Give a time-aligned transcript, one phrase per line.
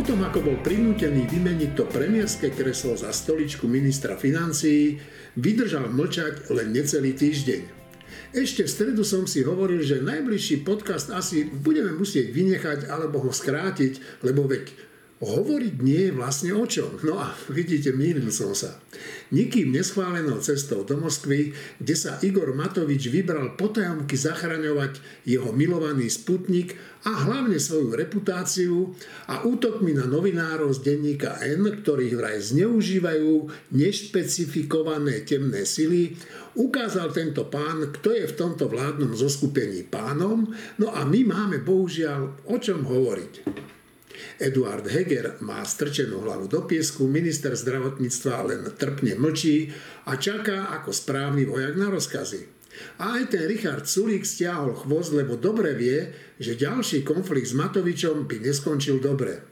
[0.00, 4.96] Potom, ako bol prinútený vymeniť to premiérske kreslo za stoličku ministra financií,
[5.36, 7.60] vydržal mlčať len necelý týždeň.
[8.32, 13.28] Ešte v stredu som si hovoril, že najbližší podcast asi budeme musieť vynechať alebo ho
[13.28, 14.72] skrátiť, lebo veď
[15.20, 16.96] hovoriť nie je vlastne o čom.
[17.04, 18.80] No a vidíte, mýlil som sa.
[19.30, 26.74] Nikým neschválenou cestou do Moskvy, kde sa Igor Matovič vybral potajomky zachraňovať jeho milovaný sputnik
[27.04, 28.96] a hlavne svoju reputáciu
[29.28, 33.32] a útokmi na novinárov z denníka N, ktorých vraj zneužívajú
[33.76, 36.16] nešpecifikované temné sily,
[36.56, 40.48] ukázal tento pán, kto je v tomto vládnom zoskupení pánom,
[40.80, 43.32] no a my máme bohužiaľ o čom hovoriť.
[44.40, 49.68] Eduard Heger má strčenú hlavu do piesku, minister zdravotníctva len trpne mlčí
[50.08, 52.48] a čaká ako správny vojak na rozkazy.
[52.96, 56.08] A aj ten Richard Sulík stiahol chvost, lebo dobre vie,
[56.40, 59.44] že ďalší konflikt s Matovičom by neskončil dobre.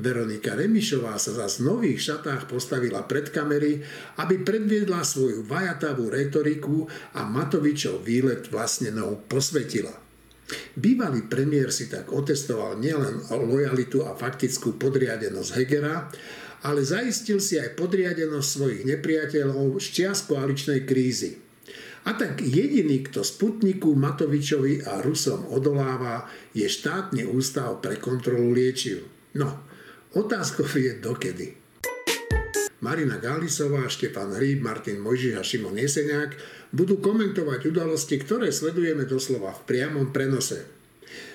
[0.00, 3.84] Veronika Remišová sa za v nových šatách postavila pred kamery,
[4.16, 9.92] aby predviedla svoju vajatavú retoriku a Matovičov výlet vlastne nou posvetila.
[10.76, 16.08] Bývalý premiér si tak otestoval nielen lojalitu a faktickú podriadenosť Hegera,
[16.62, 21.42] ale zaistil si aj podriadenosť svojich nepriateľov z čias koaličnej krízy.
[22.02, 29.06] A tak jediný, kto Sputniku, Matovičovi a Rusom odoláva, je štátny ústav pre kontrolu liečiv.
[29.38, 29.62] No,
[30.18, 31.62] otázkov je dokedy.
[32.82, 36.34] Marina Gálisová, Štefan Hríb, Martin Mojžiš a Šimon Jeseniak
[36.72, 40.64] budú komentovať udalosti, ktoré sledujeme doslova v priamom prenose.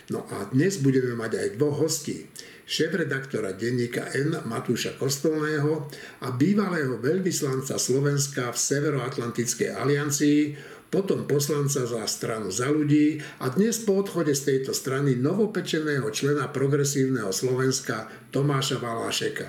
[0.10, 2.26] No a dnes budeme mať aj dvoch hostí.
[2.68, 5.88] Šéf-redaktora denníka N Matúša Kostolného
[6.20, 10.40] a bývalého veľvyslanca Slovenska v Severoatlantickej aliancii,
[10.88, 16.48] potom poslanca za stranu za ľudí a dnes po odchode z tejto strany novopečeného člena
[16.52, 19.48] progresívneho Slovenska Tomáša Valášeka.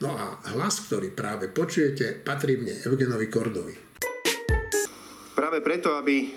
[0.00, 3.91] No a hlas, ktorý práve počujete, patrí mne Eugenovi Kordovi.
[5.42, 6.30] Práve preto, aby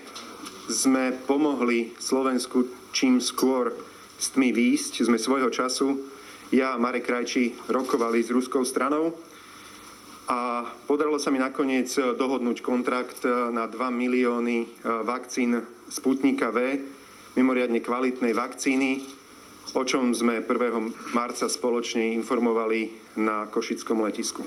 [0.65, 3.69] sme pomohli Slovensku čím skôr
[4.17, 6.09] s tmy výjsť, sme svojho času,
[6.49, 9.13] ja a Marek Krajči rokovali s ruskou stranou
[10.25, 16.81] a podarilo sa mi nakoniec dohodnúť kontrakt na 2 milióny vakcín Sputnika V,
[17.37, 19.05] mimoriadne kvalitnej vakcíny,
[19.77, 21.13] o čom sme 1.
[21.13, 24.41] marca spoločne informovali na Košickom letisku.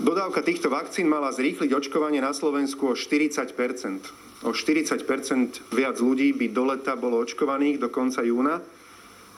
[0.00, 6.50] Dodávka týchto vakcín mala zrýchliť očkovanie na Slovensku o 40% O 40% viac ľudí by
[6.50, 8.58] do leta bolo očkovaných do konca júna,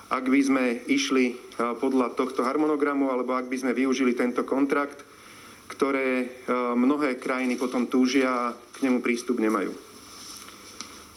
[0.08, 5.04] ak by sme išli podľa tohto harmonogramu, alebo ak by sme využili tento kontrakt,
[5.68, 6.40] ktoré
[6.72, 9.76] mnohé krajiny potom túžia a k nemu prístup nemajú.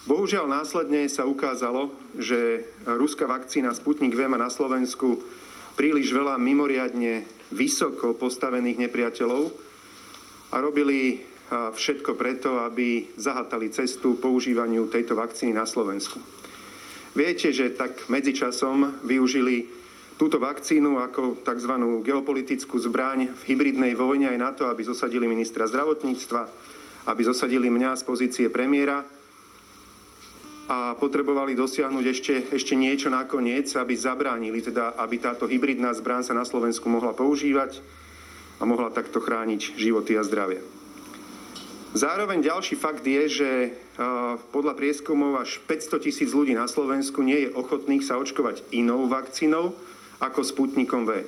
[0.04, 5.24] Bohužiaľ následne sa ukázalo, že ruská vakcína Sputnik V má na Slovensku
[5.80, 9.44] príliš veľa mimoriadne vysoko postavených nepriateľov
[10.52, 16.20] a robili všetko preto, aby zahatali cestu používaniu tejto vakcíny na Slovensku.
[17.16, 19.66] Viete, že tak medzičasom využili
[20.20, 21.74] túto vakcínu ako tzv.
[22.04, 26.42] geopolitickú zbraň v hybridnej vojne aj na to, aby zosadili ministra zdravotníctva,
[27.08, 29.06] aby zosadili mňa z pozície premiéra
[30.68, 36.36] a potrebovali dosiahnuť ešte, ešte niečo nakoniec, aby zabránili, teda aby táto hybridná zbrán sa
[36.36, 37.80] na Slovensku mohla používať
[38.60, 40.60] a mohla takto chrániť životy a zdravie.
[41.96, 43.50] Zároveň ďalší fakt je, že
[44.52, 49.72] podľa prieskumov až 500 tisíc ľudí na Slovensku nie je ochotných sa očkovať inou vakcínou
[50.20, 51.24] ako Sputnikom V.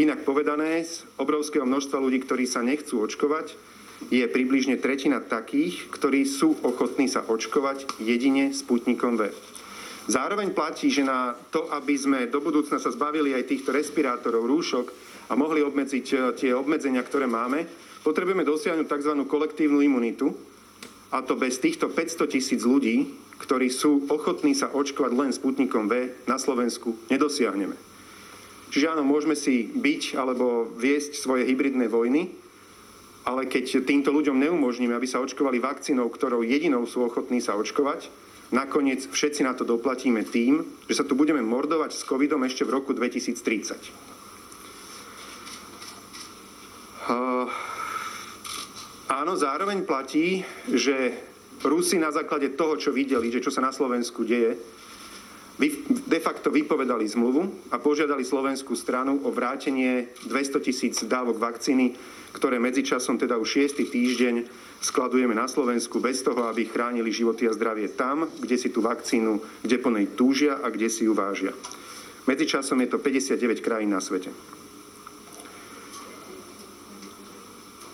[0.00, 3.52] Inak povedané, z obrovského množstva ľudí, ktorí sa nechcú očkovať,
[4.06, 9.34] je približne tretina takých, ktorí sú ochotní sa očkovať jedine Sputnikom V.
[10.08, 14.86] Zároveň platí, že na to, aby sme do budúcna sa zbavili aj týchto respirátorov, rúšok
[15.28, 17.68] a mohli obmedziť e, tie obmedzenia, ktoré máme,
[18.00, 19.12] potrebujeme dosiahnuť tzv.
[19.28, 20.32] kolektívnu imunitu,
[21.12, 23.08] a to bez týchto 500 tisíc ľudí,
[23.40, 27.76] ktorí sú ochotní sa očkovať len Sputnikom V, na Slovensku nedosiahneme.
[28.68, 32.28] Čiže áno, môžeme si byť alebo viesť svoje hybridné vojny,
[33.28, 38.08] ale keď týmto ľuďom neumožníme, aby sa očkovali vakcínou, ktorou jedinou sú ochotní sa očkovať,
[38.56, 42.72] nakoniec všetci na to doplatíme tým, že sa tu budeme mordovať s covidom ešte v
[42.72, 43.76] roku 2030.
[47.08, 47.44] Uh,
[49.12, 50.40] áno, zároveň platí,
[50.72, 51.12] že
[51.60, 54.56] Rusi na základe toho, čo videli, že čo sa na Slovensku deje,
[56.06, 61.98] de facto vypovedali zmluvu a požiadali slovenskú stranu o vrátenie 200 tisíc dávok vakcíny
[62.32, 63.88] ktoré medzičasom teda už 6.
[63.88, 64.34] týždeň
[64.84, 69.40] skladujeme na Slovensku bez toho, aby chránili životy a zdravie tam, kde si tú vakcínu,
[69.64, 71.56] kde po nej túžia a kde si ju vážia.
[72.28, 74.28] Medzičasom je to 59 krajín na svete.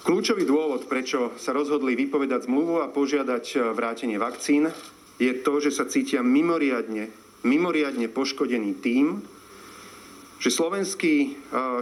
[0.05, 4.69] Kľúčový dôvod, prečo sa rozhodli vypovedať zmluvu a požiadať e, vrátenie vakcín,
[5.17, 7.09] je to, že sa cítia mimoriadne,
[7.45, 9.21] mimoriadne poškodený tým,
[10.41, 11.29] že Slovenský e,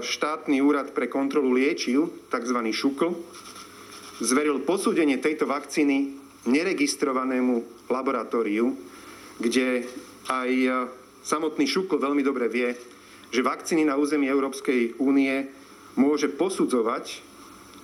[0.03, 2.59] štátny úrad pre kontrolu liečiv, tzv.
[2.71, 3.11] ŠUKL,
[4.23, 6.15] zveril posúdenie tejto vakcíny
[6.47, 8.75] neregistrovanému laboratóriu,
[9.43, 9.87] kde
[10.31, 10.71] aj e,
[11.27, 12.71] samotný ŠUKL veľmi dobre vie,
[13.33, 15.49] že vakcíny na území Európskej únie
[15.99, 17.33] môže posudzovať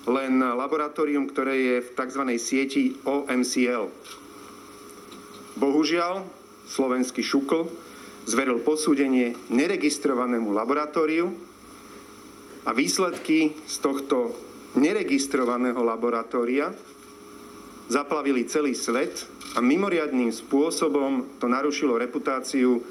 [0.08, 2.22] len laboratórium, ktoré je v tzv.
[2.40, 3.90] sieti OMCL.
[5.58, 6.22] Bohužiaľ,
[6.68, 7.66] slovenský šukl
[8.28, 11.32] zveril posúdenie neregistrovanému laboratóriu
[12.68, 14.36] a výsledky z tohto
[14.76, 16.68] neregistrovaného laboratória
[17.88, 19.24] zaplavili celý svet
[19.56, 22.84] a mimoriadným spôsobom to narušilo reputáciu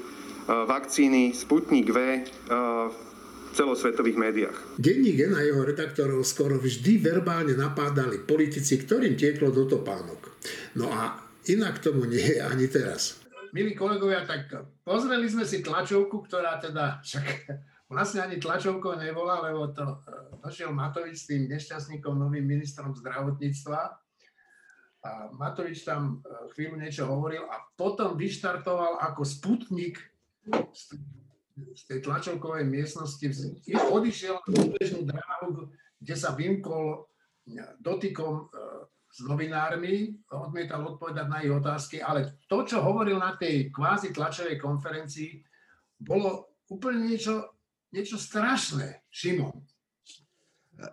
[0.48, 4.58] vakcíny Sputnik V v celosvetových médiách.
[4.74, 10.34] Denník N a jeho redaktorov skoro vždy verbálne napádali politici, ktorým tieklo do topánok.
[10.74, 11.14] No a
[11.46, 13.22] inak tomu nie je ani teraz.
[13.52, 14.52] Milí kolegovia, tak
[14.84, 17.26] pozreli sme si tlačovku, ktorá teda však
[17.92, 19.96] vlastne ani tlačovkou nebola, lebo to e,
[20.44, 23.80] došiel Matovič s tým nešťastníkom, novým ministrom zdravotníctva.
[25.04, 29.96] A Matovič tam e, chvíľu niečo hovoril a potom vyštartoval ako sputnik
[31.74, 33.24] z tej tlačovkovej miestnosti
[33.72, 37.08] odišiel na bežnú dráhu, kde sa vymkol
[37.80, 38.68] dotykom e,
[39.18, 44.62] s novinármi, odmietal odpovedať na ich otázky, ale to, čo hovoril na tej kvázi tlačovej
[44.62, 45.42] konferencii,
[45.98, 47.58] bolo úplne niečo,
[47.90, 49.02] niečo strašné.
[49.10, 49.58] Šimon.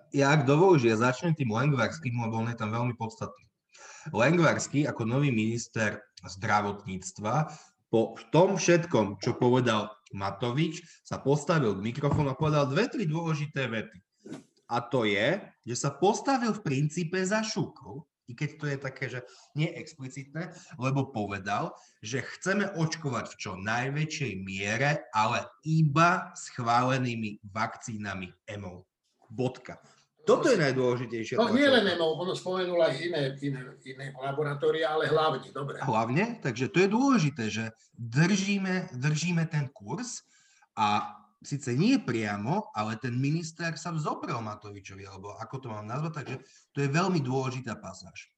[0.09, 3.45] Ja ak dovolíš, ja začnem tým Lengvarským, lebo on je tam veľmi podstatný.
[4.09, 7.53] Lengvarský ako nový minister zdravotníctva
[7.93, 13.69] po tom všetkom, čo povedal Matovič, sa postavil k mikrofónu a povedal dve, tri dôležité
[13.69, 14.01] vety.
[14.65, 19.05] A to je, že sa postavil v princípe za šukru, i keď to je také,
[19.09, 19.19] že
[19.53, 28.33] nie explicitné, lebo povedal, že chceme očkovať v čo najväčšej miere, ale iba schválenými vakcínami
[28.49, 28.85] EMO.
[29.29, 29.81] Bodka.
[30.25, 31.37] Toto je najdôležitejšie.
[31.37, 35.77] No nie len EMO, ono spomenul aj iné, iné, iné laboratória, ale hlavne, dobre.
[35.85, 40.25] Hlavne, takže to je dôležité, že držíme, držíme ten kurz
[40.73, 41.13] a
[41.45, 46.35] síce nie priamo, ale ten minister sa vzoprel Matovičovi, alebo ako to mám nazvať, takže
[46.73, 48.33] to je veľmi dôležitá pasáž.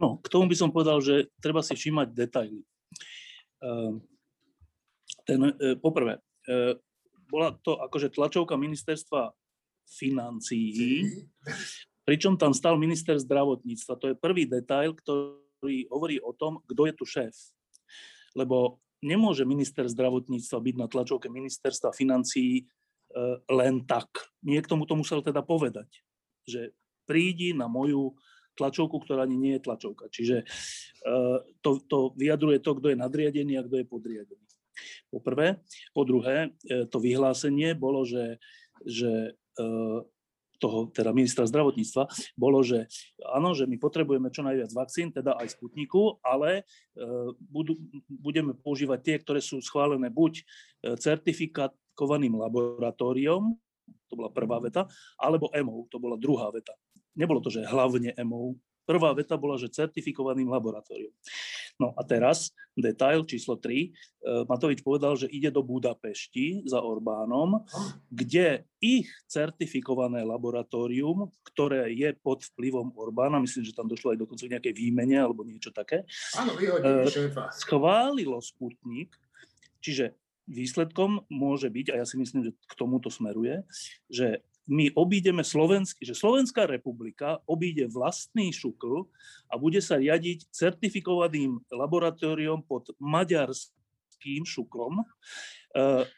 [0.00, 2.62] No, k tomu by som povedal, že treba si všímať detaily.
[3.60, 4.00] Ehm,
[5.26, 6.78] ten, e, poprvé, e,
[7.28, 9.34] bola to akože tlačovka ministerstva
[9.84, 11.04] financií,
[12.08, 14.00] pričom tam stal minister zdravotníctva.
[14.00, 17.36] To je prvý detail, ktorý hovorí o tom, kto je tu šéf.
[18.32, 22.64] Lebo nemôže minister zdravotníctva byť na tlačovke ministerstva financií e,
[23.48, 24.08] len tak.
[24.42, 25.88] Niekto mu to musel teda povedať,
[26.44, 26.74] že
[27.06, 28.18] prídi na moju
[28.58, 30.10] tlačovku, ktorá ani nie je tlačovka.
[30.10, 30.46] Čiže e,
[31.62, 34.46] to, to vyjadruje to, kto je nadriadený a kto je podriadený.
[35.10, 35.62] Po prvé.
[35.94, 38.42] Po druhé, e, to vyhlásenie bolo, že,
[38.82, 39.38] že
[40.58, 42.90] toho teda ministra zdravotníctva, bolo, že
[43.22, 46.66] áno, že my potrebujeme čo najviac vakcín, teda aj Sputniku, ale
[46.98, 47.78] eh, budú,
[48.10, 50.44] budeme používať tie, ktoré sú schválené buď eh,
[50.98, 53.54] certifikovaným laboratóriom,
[54.08, 54.84] to bola prvá veta,
[55.16, 56.76] alebo EMO, to bola druhá veta.
[57.16, 58.56] Nebolo to, že hlavne EMO,
[58.88, 61.12] Prvá veta bola, že certifikovaným laboratórium.
[61.76, 63.68] No a teraz detail číslo 3.
[63.70, 63.88] E,
[64.48, 67.68] Matovič povedal, že ide do Budapešti za Orbánom,
[68.08, 74.48] kde ich certifikované laboratórium, ktoré je pod vplyvom Orbána, myslím, že tam došlo aj dokonca
[74.48, 76.02] k nejakej výmene alebo niečo také,
[76.34, 77.06] Áno, e,
[77.54, 79.14] schválilo Sputnik,
[79.78, 80.18] čiže
[80.48, 83.62] výsledkom môže byť, a ja si myslím, že k tomuto smeruje,
[84.08, 89.08] že my obídeme Slovenský, že Slovenská republika obíde vlastný šukl
[89.48, 95.04] a bude sa riadiť certifikovaným laboratóriom pod maďarským šuklom, e,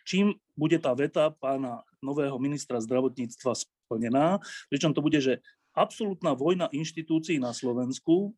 [0.02, 5.38] čím bude tá veta pána nového ministra zdravotníctva splnená, pričom to bude, že
[5.71, 8.35] absolútna vojna inštitúcií na Slovensku,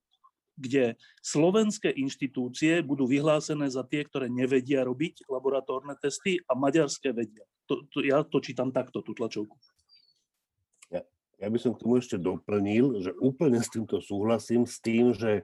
[0.52, 7.48] kde slovenské inštitúcie budú vyhlásené za tie, ktoré nevedia robiť laboratórne testy a maďarské vedia.
[7.72, 9.56] To, to, ja to čítam takto, tú tlačovku.
[11.42, 15.42] Ja by som k tomu ešte doplnil, že úplne s týmto súhlasím, s tým, že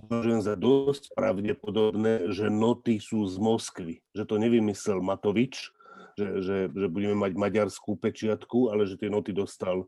[0.00, 4.00] považujem za dosť pravdepodobné, že noty sú z Moskvy.
[4.16, 5.76] Že to nevymyslel Matovič,
[6.16, 9.84] že, že, že budeme mať maďarskú pečiatku, ale že tie noty dostal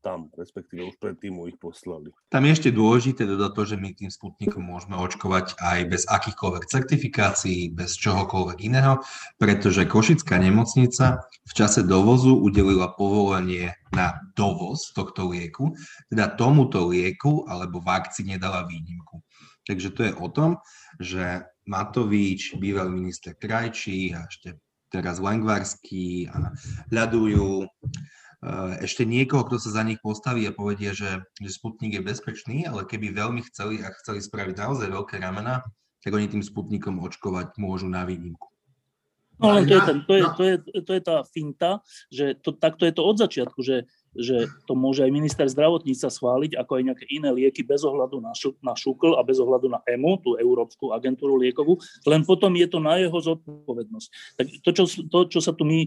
[0.00, 2.10] tam, respektíve už predtým mu ich poslali.
[2.32, 6.64] Tam je ešte dôležité dodať to, že my tým Sputnikom môžeme očkovať aj bez akýchkoľvek
[6.66, 9.04] certifikácií, bez čohokoľvek iného,
[9.36, 15.76] pretože Košická nemocnica v čase dovozu udelila povolenie na dovoz tohto lieku,
[16.08, 19.20] teda tomuto lieku alebo vakcíne dala výnimku.
[19.68, 20.58] Takže to je o tom,
[20.98, 24.58] že Matovič, bývalý minister Krajčí a ešte
[24.90, 26.50] teraz Langvarský a
[26.90, 27.68] hľadujú eh,
[28.80, 32.88] ešte niekoho, kto sa za nich postaví a povedie, že, že Sputnik je bezpečný, ale
[32.88, 35.60] keby veľmi chceli a chceli spraviť naozaj veľké ramena,
[36.00, 38.48] tak oni tým Sputnikom očkovať môžu na výnimku.
[39.40, 41.80] No to je, to, je, to, je, to je tá finta,
[42.12, 46.52] že to, takto je to od začiatku, že že to môže aj minister zdravotníctva schváliť,
[46.58, 49.78] ako aj nejaké iné lieky bez ohľadu na, šu, na šukl a bez ohľadu na
[49.86, 54.08] EMU, tú Európsku agentúru liekovú, len potom je to na jeho zodpovednosť.
[54.34, 55.86] Tak to, čo, to, čo sa tu my,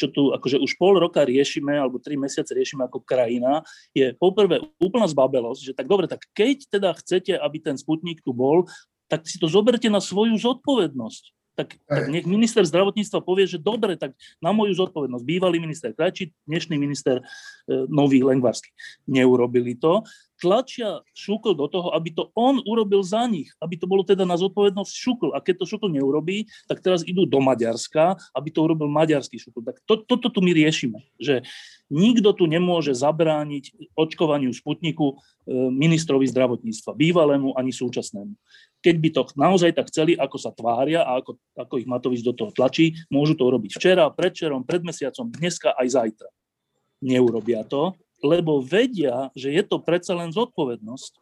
[0.00, 3.60] čo tu akože už pol roka riešime, alebo tri mesiace riešime ako krajina,
[3.92, 8.32] je poprvé úplná zbabelosť, že tak dobre, tak keď teda chcete, aby ten Sputnik tu
[8.32, 8.64] bol,
[9.08, 13.98] tak si to zoberte na svoju zodpovednosť tak, tak nech minister zdravotníctva povie, že dobre,
[13.98, 15.26] tak na moju zodpovednosť.
[15.26, 17.22] Bývalý minister Krajčí, dnešný minister e,
[17.90, 18.70] nový Lengvarsky.
[19.10, 20.06] Neurobili to.
[20.38, 24.38] Tlačia Šukl do toho, aby to on urobil za nich, aby to bolo teda na
[24.38, 25.34] zodpovednosť Šukl.
[25.34, 29.66] A keď to Šukl neurobí, tak teraz idú do Maďarska, aby to urobil maďarský Šukl.
[29.66, 31.42] Tak to, toto tu my riešime, že
[31.90, 38.38] nikto tu nemôže zabrániť očkovaniu Sputniku e, ministrovi zdravotníctva, bývalému ani súčasnému
[38.82, 42.34] keď by to naozaj tak chceli, ako sa tvária a ako, ako ich Matovič do
[42.34, 46.30] toho tlačí, môžu to urobiť včera, predčerom, pred mesiacom, dneska aj zajtra.
[47.02, 51.12] Neurobia to, lebo vedia, že je to predsa len zodpovednosť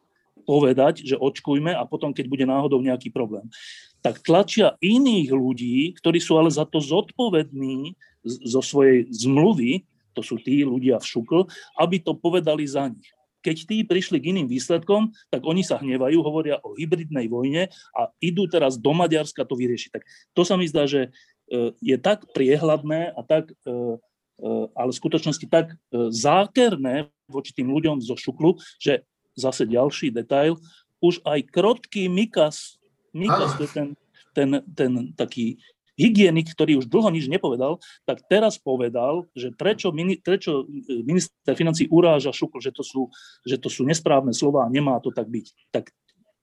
[0.44, 3.48] povedať, že očkujme a potom, keď bude náhodou nejaký problém.
[4.04, 9.82] Tak tlačia iných ľudí, ktorí sú ale za to zodpovední zo svojej zmluvy,
[10.12, 11.40] to sú tí ľudia v šukl,
[11.76, 13.10] aby to povedali za nich.
[13.46, 18.10] Keď tí prišli k iným výsledkom, tak oni sa hnevajú, hovoria o hybridnej vojne a
[18.18, 19.90] idú teraz do Maďarska to vyriešiť.
[19.94, 20.02] Tak
[20.34, 21.14] to sa mi zdá, že
[21.46, 25.78] e, je tak priehľadné a tak, e, e, ale v skutočnosti tak
[26.10, 29.06] zákerné voči tým ľuďom zo Šuklu, že
[29.38, 30.58] zase ďalší detail,
[30.98, 32.82] už aj krotký Mikas,
[33.14, 33.88] Mikas to je ten,
[34.34, 35.62] ten, ten taký
[35.96, 41.88] hygienik, ktorý už dlho nič nepovedal, tak teraz povedal, že prečo, prečo e, minister financí
[41.88, 43.08] uráža Šukl, že to sú,
[43.48, 45.46] že to sú nesprávne slova a nemá to tak byť.
[45.72, 45.90] Tak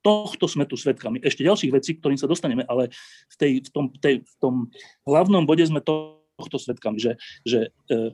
[0.03, 1.23] tohto sme tu svetkami.
[1.23, 2.91] Ešte ďalších vecí, ktorým sa dostaneme, ale
[3.31, 4.55] v, tej, v, tom, tej, v tom
[5.07, 7.15] hlavnom bode sme tohto svetkami, že,
[7.47, 8.11] že e,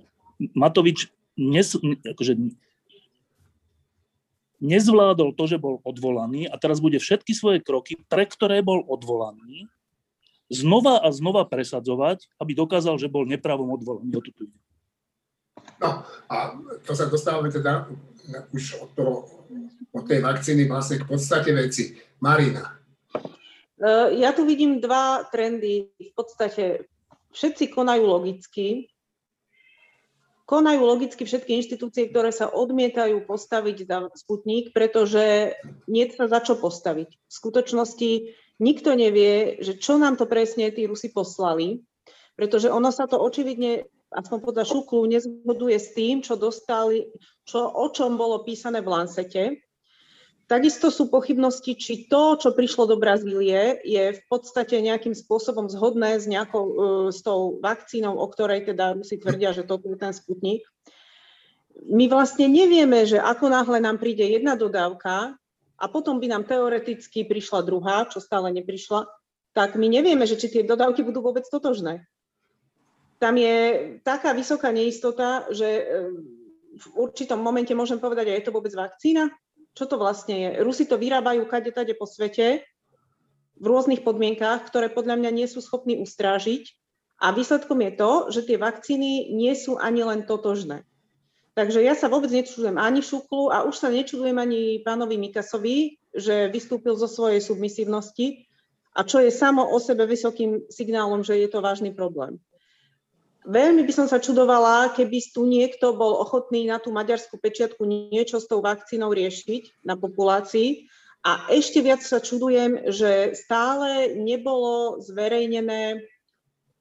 [0.53, 2.35] Matovič nes, akože,
[4.59, 9.71] nezvládol to, že bol odvolaný a teraz bude všetky svoje kroky, pre ktoré bol odvolaný,
[10.49, 14.11] znova a znova presadzovať, aby dokázal, že bol nepravom odvolaný.
[14.17, 14.57] O tu ide.
[15.79, 16.35] No a
[16.83, 17.87] to sa dostávame teda
[18.51, 19.13] už od, toho,
[19.93, 21.95] od tej vakcíny vlastne k podstate veci.
[22.19, 22.75] Marina.
[23.79, 25.87] E, ja tu vidím dva trendy.
[25.95, 26.89] V podstate
[27.31, 28.91] všetci konajú logicky.
[30.49, 35.53] Konajú logicky všetky inštitúcie, ktoré sa odmietajú postaviť za Sputnik, pretože
[35.85, 37.09] nie sa za čo postaviť.
[37.13, 38.11] V skutočnosti
[38.59, 41.79] Nikto nevie, že čo nám to presne tí Rusi poslali,
[42.35, 47.07] pretože ono sa to očividne, aspoň podľa Šuklu, nezhoduje s tým, čo dostali,
[47.47, 49.43] čo, o čom bolo písané v Lancete.
[50.49, 56.17] Takisto sú pochybnosti, či to, čo prišlo do Brazílie, je v podstate nejakým spôsobom zhodné
[56.17, 56.75] s, nejakou, e,
[57.13, 60.65] s tou vakcínou, o ktorej teda Rusi tvrdia, že toto je ten Sputnik.
[61.85, 65.37] My vlastne nevieme, že ako náhle nám príde jedna dodávka,
[65.79, 69.07] a potom by nám teoreticky prišla druhá, čo stále neprišla,
[69.55, 72.05] tak my nevieme, že či tie dodávky budú vôbec totožné.
[73.19, 73.55] Tam je
[74.03, 75.83] taká vysoká neistota, že e,
[76.79, 79.27] v určitom momente môžem povedať, a je to vôbec vakcína?
[79.75, 80.49] Čo to vlastne je?
[80.63, 82.63] Rusi to vyrábajú kade tade po svete
[83.59, 86.71] v rôznych podmienkách, ktoré podľa mňa nie sú schopní ustrážiť.
[87.19, 90.87] A výsledkom je to, že tie vakcíny nie sú ani len totožné.
[91.57, 96.49] Takže ja sa vôbec nečudujem ani Šuklu a už sa nečudujem ani pánovi Mikasovi, že
[96.53, 98.49] vystúpil zo svojej submisívnosti
[98.95, 102.41] a čo je samo o sebe vysokým signálom, že je to vážny problém.
[103.47, 108.37] Veľmi by som sa čudovala, keby tu niekto bol ochotný na tú maďarskú pečiatku niečo
[108.37, 110.91] s tou vakcínou riešiť na populácii.
[111.23, 116.03] A ešte viac sa čudujem, že stále nebolo zverejnené,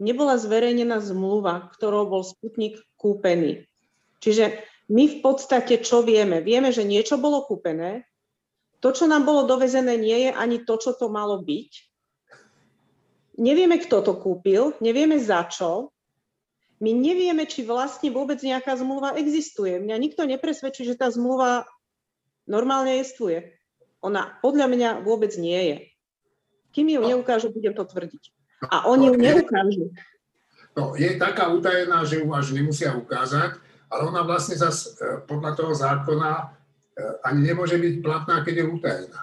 [0.03, 3.68] nebola zverejnená zmluva, ktorou bol Sputnik kúpený.
[4.19, 6.41] Čiže my v podstate čo vieme?
[6.41, 8.09] Vieme, že niečo bolo kúpené,
[8.79, 11.73] to, čo nám bolo dovezené, nie je ani to, čo to malo byť.
[13.39, 15.91] Nevieme, kto to kúpil, nevieme za čo.
[16.79, 19.83] my nevieme, či vlastne vôbec nejaká zmluva existuje.
[19.83, 21.67] Mňa nikto nepresvedčí, že tá zmluva
[22.47, 23.59] normálne existuje.
[23.99, 25.79] Ona podľa mňa vôbec nie je.
[26.71, 28.23] Kým ju neukážu, budem to tvrdiť.
[28.71, 29.91] A oni ju neukážu.
[30.79, 35.73] No, je taká utajená, že ju až nemusia ukázať, ale ona vlastne zase podľa toho
[35.73, 36.45] zákona e,
[37.25, 39.21] ani nemôže byť platná, keď je utajená.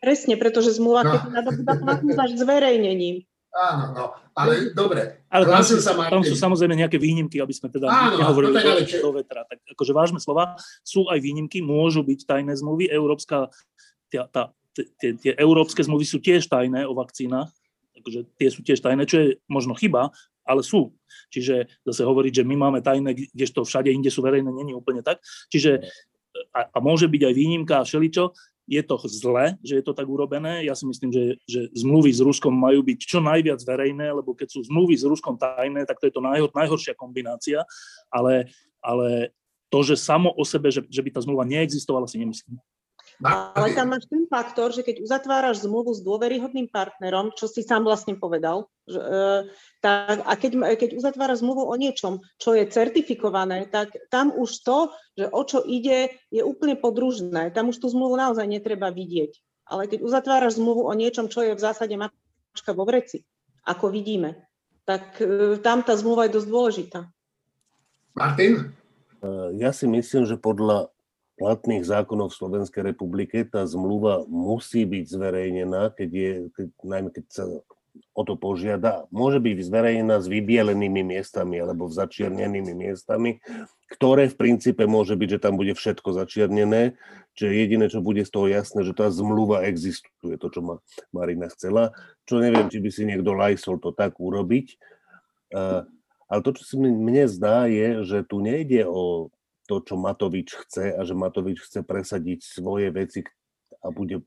[0.00, 1.12] Presne, pretože zmluva, no.
[1.16, 3.24] keď nadobúda platnosť až zverejnením.
[3.56, 4.04] Áno, no,
[4.36, 5.24] ale dobre.
[5.32, 8.60] Ale tam, sú, sa tam sú samozrejme nejaké výnimky, aby sme teda Áno, nehovorili no,
[8.60, 9.48] tak, do, do vetra.
[9.48, 12.92] Tak akože vážme slova, sú aj výnimky, môžu byť tajné zmluvy.
[12.92, 13.48] Európska,
[14.12, 14.42] tá, tá,
[14.76, 17.48] tie, tie európske zmluvy sú tiež tajné o vakcínach,
[17.96, 20.12] akože tie sú tiež tajné, čo je možno chyba,
[20.46, 20.94] ale sú.
[21.34, 25.18] Čiže zase hovoriť, že my máme tajné, kdežto všade inde sú verejné, není úplne tak.
[25.50, 25.82] Čiže
[26.54, 28.32] a, a môže byť aj výnimka a všeličo,
[28.66, 30.66] je to zle, že je to tak urobené.
[30.66, 34.58] Ja si myslím, že, že zmluvy s Ruskom majú byť čo najviac verejné, lebo keď
[34.58, 37.62] sú zmluvy s Ruskom tajné, tak to je to najhor, najhoršia kombinácia.
[38.10, 38.50] Ale,
[38.82, 39.30] ale
[39.70, 42.58] to, že samo o sebe, že, že by tá zmluva neexistovala, si nemyslím.
[43.24, 47.88] Ale tam máš ten faktor, že keď uzatváraš zmluvu s dôveryhodným partnerom, čo si sám
[47.88, 49.32] vlastne povedal, že, e,
[49.80, 54.78] tak, a keď, keď uzatváraš zmluvu o niečom, čo je certifikované, tak tam už to,
[55.16, 57.56] že o čo ide, je úplne podružné.
[57.56, 59.32] Tam už tú zmluvu naozaj netreba vidieť.
[59.64, 63.24] Ale keď uzatváraš zmluvu o niečom, čo je v zásade mačka vo vreci,
[63.64, 64.44] ako vidíme,
[64.84, 67.00] tak e, tam tá zmluva je dosť dôležitá.
[68.12, 68.52] Martin?
[68.60, 70.92] E, ja si myslím, že podľa
[71.36, 77.24] platných zákonov v Slovenskej republike tá zmluva musí byť zverejnená, keď je, keď, najmä keď
[77.28, 77.44] sa
[78.16, 79.08] o to požiada.
[79.12, 83.40] Môže byť zverejnená s vybielenými miestami alebo začiernenými miestami,
[83.92, 86.96] ktoré v princípe môže byť, že tam bude všetko začiernené,
[87.36, 90.74] čiže jediné, čo bude z toho jasné, že tá zmluva existuje, to, čo ma
[91.12, 91.92] Marina chcela,
[92.24, 94.76] čo neviem, či by si niekto lajsol to tak urobiť.
[96.26, 99.30] Ale to, čo si mne zdá, je, že tu nejde o
[99.66, 103.26] to, čo Matovič chce a že Matovič chce presadiť svoje veci
[103.82, 104.22] a bude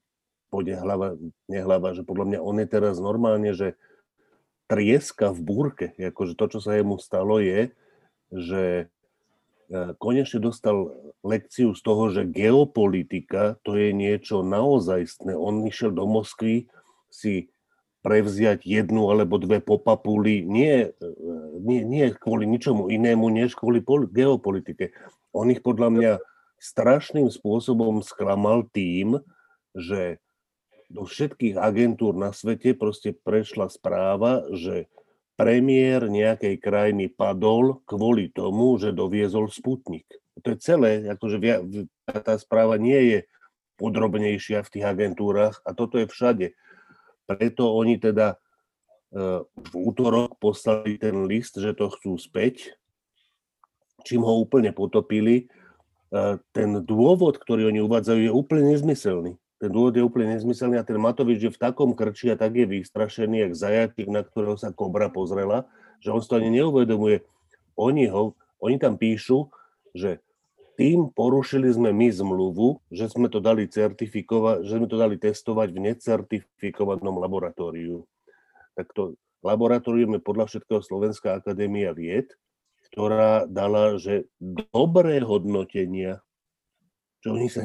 [0.49, 1.15] pôjde hlava,
[1.45, 3.77] nehlava, že podľa mňa on je teraz normálne, že
[4.69, 7.73] trieska v búrke, akože to, čo sa jemu stalo je,
[8.29, 10.93] že e, konečne dostal
[11.25, 15.33] lekciu z toho, že geopolitika to je niečo naozajstné.
[15.33, 16.69] On išiel do Moskvy
[17.09, 17.49] si
[17.99, 21.11] prevziať jednu alebo dve popapuli, nie, e,
[21.59, 24.93] nie, nie kvôli ničomu inému, než kvôli geopolitike.
[25.33, 26.13] On ich podľa mňa
[26.59, 29.21] strašným spôsobom sklamal tým,
[29.71, 30.19] že
[30.89, 34.89] do všetkých agentúr na svete proste prešla správa, že
[35.39, 40.09] premiér nejakej krajiny padol kvôli tomu, že doviezol Sputnik.
[40.43, 41.37] To je celé, akože
[42.25, 43.19] tá správa nie je
[43.79, 46.51] podrobnejšia v tých agentúrach a toto je všade.
[47.23, 48.37] Preto oni teda e,
[49.47, 52.75] v útorok poslali ten list, že to chcú späť
[54.05, 55.49] čím ho úplne potopili.
[56.55, 59.37] Ten dôvod, ktorý oni uvádzajú, je úplne nezmyselný.
[59.59, 62.63] Ten dôvod je úplne nezmyselný a ten Matovič je v takom krči a tak je
[62.63, 65.67] vystrašený, jak zajačík, na ktorého sa kobra pozrela,
[65.99, 67.27] že on si to ani neuvedomuje.
[67.75, 69.51] Oni, ho, oni tam píšu,
[69.91, 70.23] že
[70.79, 75.75] tým porušili sme my zmluvu, že sme to dali certifikovať, že sme to dali testovať
[75.75, 78.07] v necertifikovanom laboratóriu.
[78.79, 82.31] Tak to laboratórium je podľa všetkého Slovenská akadémia vied
[82.91, 86.21] ktorá dala, že dobré hodnotenia,
[87.21, 87.61] že oni sa,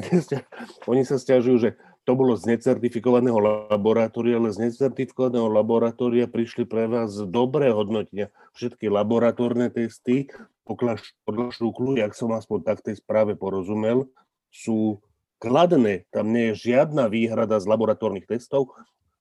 [0.91, 1.71] oni sa stiažujú, že
[2.05, 8.29] to bolo z necertifikovaného laboratória, ale z necertifikovaného laboratória prišli pre vás dobré hodnotenia.
[8.53, 10.29] Všetky laboratórne testy,
[10.69, 14.05] podľa, podľa šúklu, jak som aspoň tak tej správe porozumel,
[14.53, 15.01] sú
[15.41, 16.05] kladné.
[16.13, 18.69] Tam nie je žiadna výhrada z laboratórnych testov.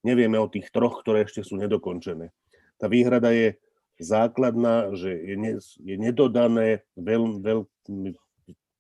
[0.05, 2.37] Nevieme o tých troch, ktoré ešte sú nedokončené.
[2.77, 3.57] Tá výhrada je
[4.01, 8.11] základná, že je, ne, je nedodané, veľmi, veľmi,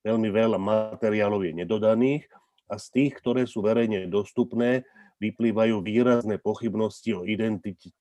[0.02, 2.24] veľmi veľa materiálov je nedodaných
[2.66, 4.82] a z tých, ktoré sú verejne dostupné,
[5.22, 7.94] vyplývajú výrazné pochybnosti o identite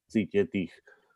[0.49, 0.71] tých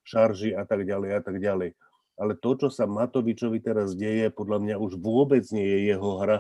[0.06, 1.74] šarží a tak ďalej a tak ďalej.
[2.18, 6.40] Ale to, čo sa Matovičovi teraz deje, podľa mňa už vôbec nie je jeho hra.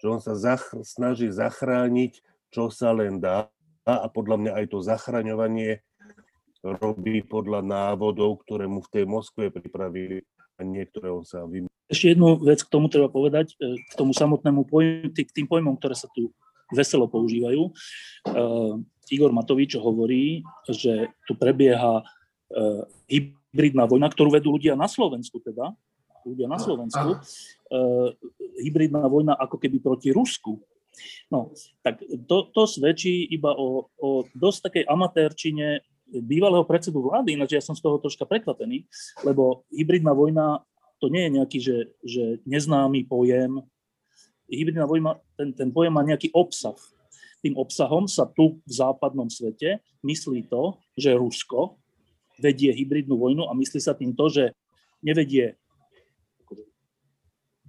[0.00, 3.52] Že on sa zach- snaží zachrániť, čo sa len dá
[3.82, 5.82] a podľa mňa aj to zachraňovanie
[6.62, 10.22] robí podľa návodov, ktoré mu v tej Moskve pripravili
[10.56, 11.70] a niektoré on sa vymyslí.
[11.90, 15.76] Ešte jednu vec k tomu treba povedať, e, k tomu samotnému pojmu, k tým pojmom,
[15.76, 16.32] ktoré sa tu
[16.72, 17.68] veselo používajú.
[18.32, 18.80] Uh,
[19.12, 25.76] Igor Matovič hovorí, že tu prebieha uh, hybridná vojna, ktorú vedú ľudia na Slovensku teda,
[26.24, 28.08] ľudia na Slovensku, uh,
[28.56, 30.64] hybridná vojna ako keby proti Rusku.
[31.28, 31.52] No,
[31.84, 35.84] tak to, to svedčí iba o, o dosť takej amatérčine
[36.20, 38.84] bývalého predsedu vlády, ináč ja som z toho troška prekvapený,
[39.24, 40.60] lebo hybridná vojna
[41.02, 43.58] to nie je nejaký, že, že neznámy pojem.
[44.46, 46.78] Hybridná vojna, ten, ten pojem má nejaký obsah.
[47.42, 51.74] Tým obsahom sa tu v západnom svete myslí to, že Rusko
[52.38, 54.54] vedie hybridnú vojnu a myslí sa tým to, že
[55.02, 55.58] nevedie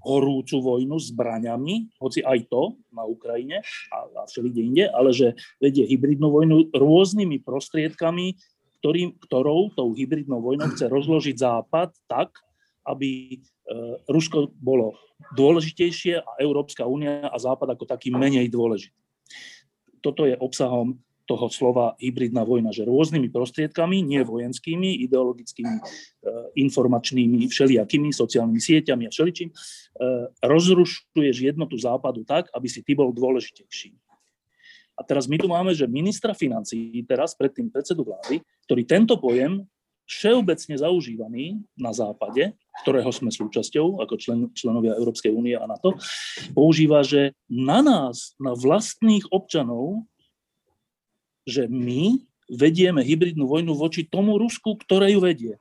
[0.04, 5.32] horúcu vojnu zbraňami, hoci aj to na Ukrajine a, a všelikde inde, ale že
[5.64, 8.36] vedie hybridnú vojnu rôznymi prostriedkami,
[8.84, 12.36] ktorým, ktorou tou hybridnou vojnou chce rozložiť Západ tak,
[12.84, 13.48] aby e,
[14.12, 15.00] Rusko bolo
[15.40, 19.00] dôležitejšie a Európska únia a Západ ako taký menej dôležitý.
[20.04, 25.84] Toto je obsahom toho slova hybridná vojna, že rôznymi prostriedkami, nie vojenskými, ideologickými, e,
[26.60, 29.56] informačnými, všelijakými sociálnymi sieťami a všeličím, e,
[30.44, 33.96] rozrušuješ jednotu západu tak, aby si ty bol dôležitejší.
[34.94, 39.66] A teraz my tu máme, že ministra financí, teraz predtým predsedu vlády, ktorý tento pojem
[40.04, 45.96] všeobecne zaužívaný na západe, ktorého sme súčasťou ako člen, členovia Európskej únie a NATO,
[46.52, 50.04] používa, že na nás, na vlastných občanov
[51.44, 55.56] že my vedieme hybridnú vojnu voči tomu Rusku, ktoré ju vedie.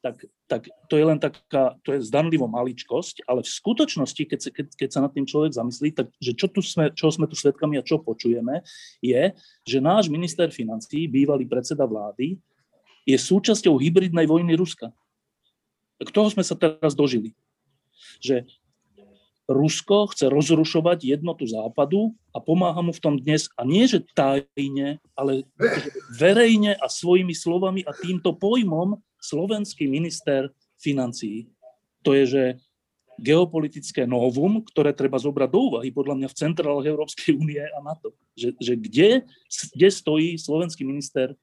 [0.00, 0.16] Tak,
[0.48, 4.88] tak to je len taká, to je zdanlivo maličkosť, ale v skutočnosti, keď keď, keď
[4.88, 7.84] sa nad tým človek zamyslí, tak že čo, tu sme, čo sme tu svetkami a
[7.84, 8.64] čo počujeme,
[9.04, 9.36] je,
[9.68, 12.40] že náš minister financí, bývalý predseda vlády,
[13.04, 14.88] je súčasťou hybridnej vojny Ruska.
[16.00, 17.36] K toho sme sa teraz dožili.
[18.24, 18.48] Že
[19.50, 23.50] Rusko chce rozrušovať jednotu Západu a pomáha mu v tom dnes.
[23.58, 25.42] A nie, že tajne, ale
[26.14, 31.50] verejne a svojimi slovami a týmto pojmom slovenský minister financií.
[32.06, 32.44] To je, že
[33.20, 38.16] geopolitické novum, ktoré treba zobrať do úvahy podľa mňa v centrálach Európskej únie a NATO.
[38.32, 39.10] Že, že kde,
[39.76, 41.36] kde stojí slovenský minister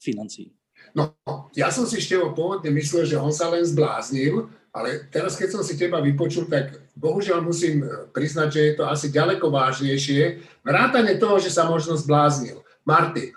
[0.00, 0.56] financií.
[0.94, 1.10] No,
[1.58, 5.62] ja som si ešte pôvodne myslel, že on sa len zbláznil, ale teraz, keď som
[5.66, 10.42] si teba vypočul, tak bohužiaľ musím e, priznať, že je to asi ďaleko vážnejšie.
[10.66, 12.62] Vrátane toho, že sa možno zbláznil.
[12.82, 13.34] Martin.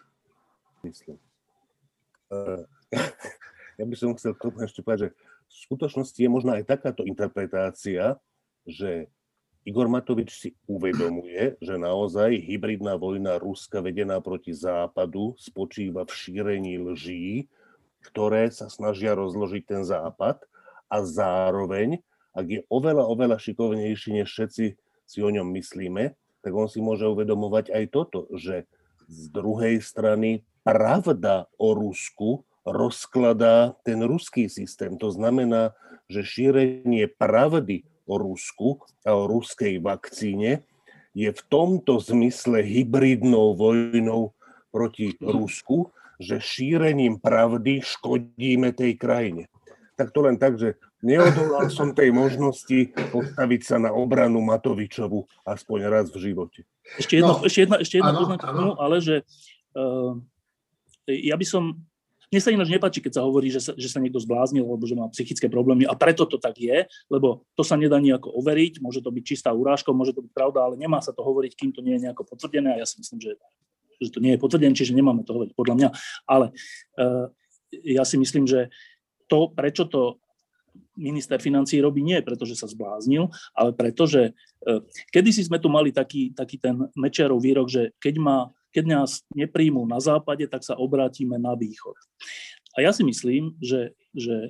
[0.81, 1.17] Myslím.
[2.29, 2.65] Uh,
[3.81, 5.09] ja by som chcel tomu ešte povedať, že
[5.47, 8.17] v skutočnosti je možná aj takáto interpretácia,
[8.65, 9.09] že
[9.67, 16.79] Igor Matovič si uvedomuje, že naozaj hybridná vojna Ruska vedená proti západu spočíva v šírení
[16.79, 17.51] lží,
[17.99, 20.39] ktoré sa snažia rozložiť ten západ
[20.87, 21.99] a zároveň,
[22.31, 24.65] ak je oveľa, oveľa šikovnejší, než všetci
[25.03, 28.71] si o ňom myslíme, tak on si môže uvedomovať aj toto, že
[29.11, 34.95] z druhej strany pravda o Rusku rozkladá ten ruský systém.
[34.95, 35.75] To znamená,
[36.07, 40.63] že šírenie pravdy o Rusku a o ruskej vakcíne
[41.17, 44.31] je v tomto zmysle hybridnou vojnou
[44.71, 49.43] proti Rusku, že šírením pravdy škodíme tej krajine.
[49.97, 55.79] Tak to len tak, že neodolal som tej možnosti postaviť sa na obranu Matovičovu aspoň
[55.89, 56.65] raz v živote.
[56.97, 59.15] Ešte jedna, no, ešte jedna, ešte jedna poznámka ale že
[59.75, 60.13] uh,
[61.07, 61.81] ja by som,
[62.27, 64.99] mne sa ináč nepáči, keď sa hovorí, že sa, že sa niekto zbláznil, alebo že
[64.99, 68.99] má psychické problémy a preto to tak je, lebo to sa nedá nejako overiť, môže
[68.99, 71.79] to byť čistá urážka, môže to byť pravda, ale nemá sa to hovoriť, kým to
[71.79, 73.31] nie je nejako potvrdené a ja si myslím, že,
[74.03, 75.89] že to nie je potvrdené, čiže nemáme to hovoriť podľa mňa.
[76.27, 76.51] Ale
[76.99, 77.31] uh,
[77.83, 78.67] ja si myslím, že
[79.31, 80.19] to, prečo to
[80.97, 84.33] minister financí robí nie preto, že sa zbláznil, ale preto, že
[84.65, 84.81] e,
[85.13, 88.37] kedysi sme tu mali taký, taký ten Mečiarov výrok, že keď, má,
[88.77, 91.97] keď nás nepríjmú na západe, tak sa obrátime na východ.
[92.77, 94.49] A ja si myslím, že, že e,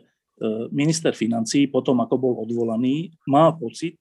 [0.67, 3.95] minister financí potom, ako bol odvolaný, má pocit,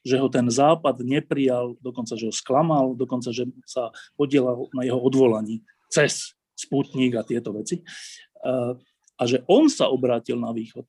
[0.00, 4.96] že ho ten západ neprijal, dokonca, že ho sklamal, dokonca, že sa podielal na jeho
[4.96, 5.60] odvolaní
[5.92, 7.84] cez Sputnik a tieto veci.
[7.84, 7.84] E,
[9.20, 10.88] a že on sa obrátil na východ.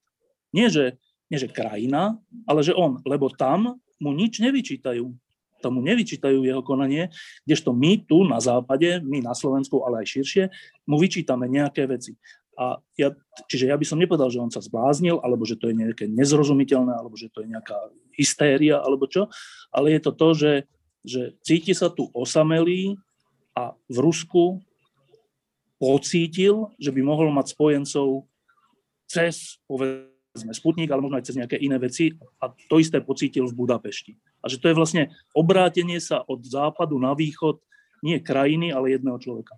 [0.55, 0.95] Nie že,
[1.27, 2.15] nie, že krajina,
[2.47, 5.11] ale že on, lebo tam mu nič nevyčítajú.
[5.59, 7.09] Tam mu nevyčítajú jeho konanie,
[7.43, 10.43] kdežto my tu na západe, my na Slovensku, ale aj širšie,
[10.85, 12.13] mu vyčítame nejaké veci.
[12.57, 13.13] A ja,
[13.45, 16.89] čiže ja by som nepovedal, že on sa zbláznil, alebo že to je nejaké nezrozumiteľné,
[16.89, 17.77] alebo že to je nejaká
[18.17, 19.29] hystéria, alebo čo,
[19.69, 20.53] ale je to to, že,
[21.05, 22.97] že cíti sa tu osamelý
[23.53, 24.57] a v Rusku
[25.77, 28.25] pocítil, že by mohol mať spojencov
[29.05, 33.57] cez, povedzme, Sputnik, ale možno aj cez nejaké iné veci a to isté pocítil v
[33.57, 34.13] Budapešti.
[34.41, 37.57] A že to je vlastne obrátenie sa od západu na východ
[38.05, 39.57] nie krajiny, ale jedného človeka.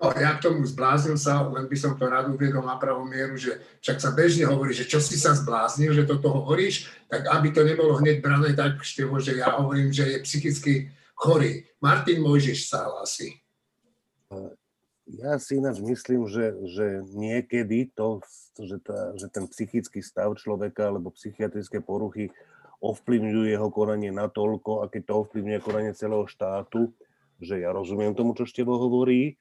[0.00, 3.38] No, ja k tomu zbláznil sa, len by som to rád uviedol na pravú mieru,
[3.38, 7.30] že však sa bežne hovorí, že čo si sa zbláznil, že to toho hovoríš, tak
[7.30, 10.74] aby to nebolo hneď brané tak, števo, že ja hovorím, že je psychicky
[11.14, 11.62] chorý.
[11.78, 13.38] Martin Mojžiš sa hlási.
[15.04, 18.24] Ja si ináč myslím, že, že niekedy to,
[18.56, 22.32] že, tá, že ten psychický stav človeka alebo psychiatrické poruchy
[22.80, 26.92] ovplyvňujú jeho konanie natoľko, a keď to ovplyvňuje konanie celého štátu,
[27.36, 29.36] že ja rozumiem tomu, čo Števo hovorí.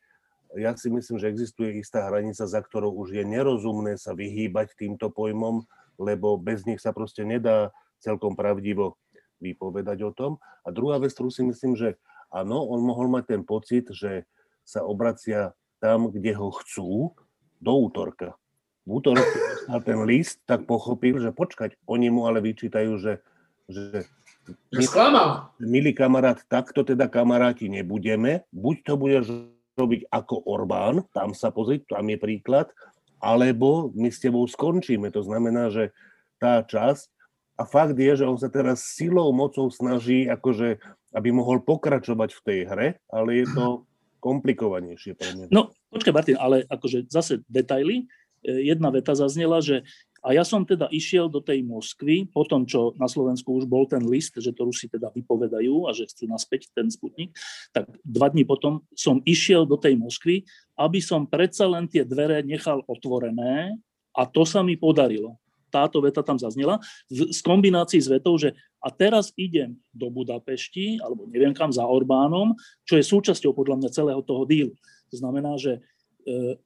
[0.54, 5.10] Ja si myslím, že existuje istá hranica, za ktorou už je nerozumné sa vyhýbať týmto
[5.10, 5.64] pojmom,
[5.96, 7.72] lebo bez nich sa proste nedá
[8.04, 9.00] celkom pravdivo
[9.40, 10.32] vypovedať o tom.
[10.68, 11.96] A druhá vec, ktorú si myslím, že
[12.32, 14.28] áno, on mohol mať ten pocit, že
[14.64, 15.52] sa obracia
[15.84, 17.14] tam, kde ho chcú,
[17.64, 18.36] do útorka.
[18.84, 19.24] V útorok,
[19.72, 23.24] na ten list, tak pochopil, že počkať, oni mu ale vyčítajú, že,
[23.72, 24.04] že
[24.76, 24.88] milý,
[25.64, 29.26] milý kamarát, takto teda kamaráti nebudeme, buď to budeš
[29.80, 32.68] robiť ako Orbán, tam sa pozrieť, tam je príklad,
[33.24, 35.08] alebo my s tebou skončíme.
[35.16, 35.96] To znamená, že
[36.36, 37.08] tá časť,
[37.56, 40.82] a fakt je, že on sa teraz silou, mocou snaží, akože,
[41.16, 43.66] aby mohol pokračovať v tej hre, ale je to
[44.24, 45.46] komplikovanejšie pre mňa.
[45.52, 48.08] No, počkaj Martin, ale akože zase detaily.
[48.40, 49.84] E, jedna veta zaznela, že
[50.24, 53.84] a ja som teda išiel do tej Moskvy, po tom, čo na Slovensku už bol
[53.84, 57.36] ten list, že to Rusi teda vypovedajú a že chcú naspäť ten Sputnik,
[57.76, 60.48] tak dva dní potom som išiel do tej Moskvy,
[60.80, 63.76] aby som predsa len tie dvere nechal otvorené
[64.16, 66.78] a to sa mi podarilo táto veta tam zaznela,
[67.10, 71.88] v, z kombinácii s vetou, že a teraz idem do Budapešti, alebo neviem kam, za
[71.88, 74.76] Orbánom, čo je súčasťou podľa mňa celého toho dílu.
[75.10, 75.80] To znamená, že
[76.28, 76.60] e,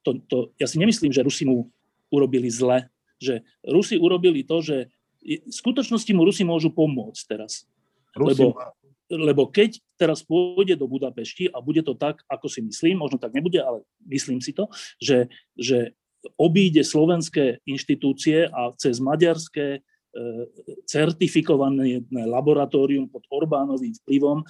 [0.00, 1.68] to, to, ja si nemyslím, že Rusi mu
[2.08, 2.88] urobili zle,
[3.20, 4.88] že Rusi urobili to, že
[5.20, 7.68] v skutočnosti mu Rusi môžu pomôcť teraz.
[8.16, 8.56] Rusi lebo,
[9.12, 13.36] lebo keď teraz pôjde do Budapešti a bude to tak, ako si myslím, možno tak
[13.36, 15.28] nebude, ale myslím si to, že,
[15.60, 15.92] že
[16.40, 19.84] obíde slovenské inštitúcie a cez maďarské
[20.90, 24.44] certifikované laboratórium pod Orbánovým vplyvom e,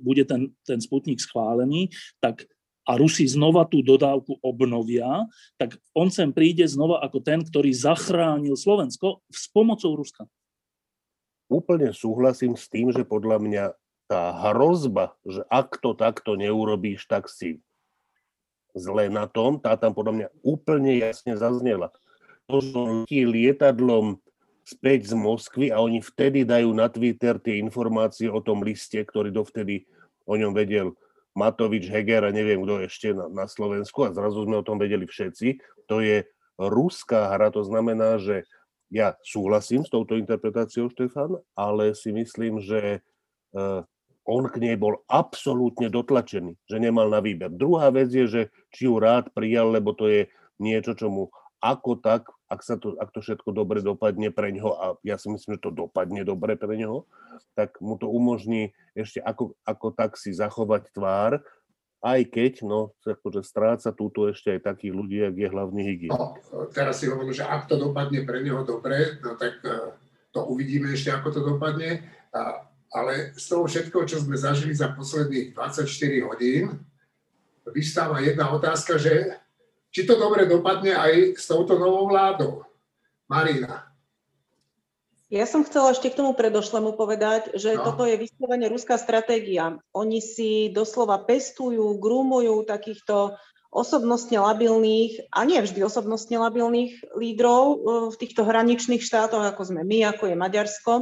[0.00, 2.48] bude ten, ten Sputnik schválený, tak
[2.86, 5.26] a Rusi znova tú dodávku obnovia,
[5.58, 10.22] tak on sem príde znova ako ten, ktorý zachránil Slovensko s pomocou Ruska.
[11.50, 13.64] Úplne súhlasím s tým, že podľa mňa
[14.06, 17.58] tá hrozba, že ak to takto neurobíš, tak si
[18.70, 21.90] zle na tom, tá tam podľa mňa úplne jasne zaznela.
[22.46, 24.22] To, že lietadlom
[24.66, 29.30] späť z Moskvy a oni vtedy dajú na Twitter tie informácie o tom liste, ktorý
[29.30, 29.86] dovtedy
[30.26, 30.98] o ňom vedel
[31.38, 35.06] Matovič, Heger a neviem kto ešte na, na Slovensku a zrazu sme o tom vedeli
[35.06, 35.62] všetci.
[35.86, 36.26] To je
[36.58, 38.42] ruská hra, to znamená, že
[38.90, 43.04] ja súhlasím s touto interpretáciou, Štefan, ale si myslím, že
[43.54, 43.86] uh,
[44.26, 47.54] on k nej bol absolútne dotlačený, že nemal na výber.
[47.54, 48.42] Druhá vec je, že
[48.74, 50.26] či ju rád prijal, lebo to je
[50.58, 51.30] niečo, čo mu
[51.62, 55.26] ako tak, ak, sa to, ak to všetko dobre dopadne pre ňoho, a ja si
[55.30, 57.06] myslím, že to dopadne dobre pre ňoho,
[57.58, 61.42] tak mu to umožní ešte ako, ako tak si zachovať tvár,
[62.04, 66.12] aj keď, no, akože stráca túto ešte aj takých ľudí, ak je hlavný hygien.
[66.14, 66.38] No,
[66.70, 69.90] teraz si hovorím, že ak to dopadne pre neho dobre, no tak eh,
[70.30, 72.06] to uvidíme ešte, ako to dopadne.
[72.30, 76.80] A ale z toho všetkého, čo sme zažili za posledných 24 hodín,
[77.74, 79.36] vystáva jedna otázka, že
[79.96, 82.68] či to dobre dopadne aj s touto novou vládou.
[83.32, 83.88] Marina.
[85.32, 87.82] Ja som chcela ešte k tomu predošlemu povedať, že no.
[87.82, 89.80] toto je vyslovene ruská stratégia.
[89.96, 97.76] Oni si doslova pestujú, grúmujú takýchto osobnostne labilných, a nie vždy osobnostne labilných lídrov e,
[98.12, 100.92] v týchto hraničných štátoch, ako sme my, ako je Maďarsko,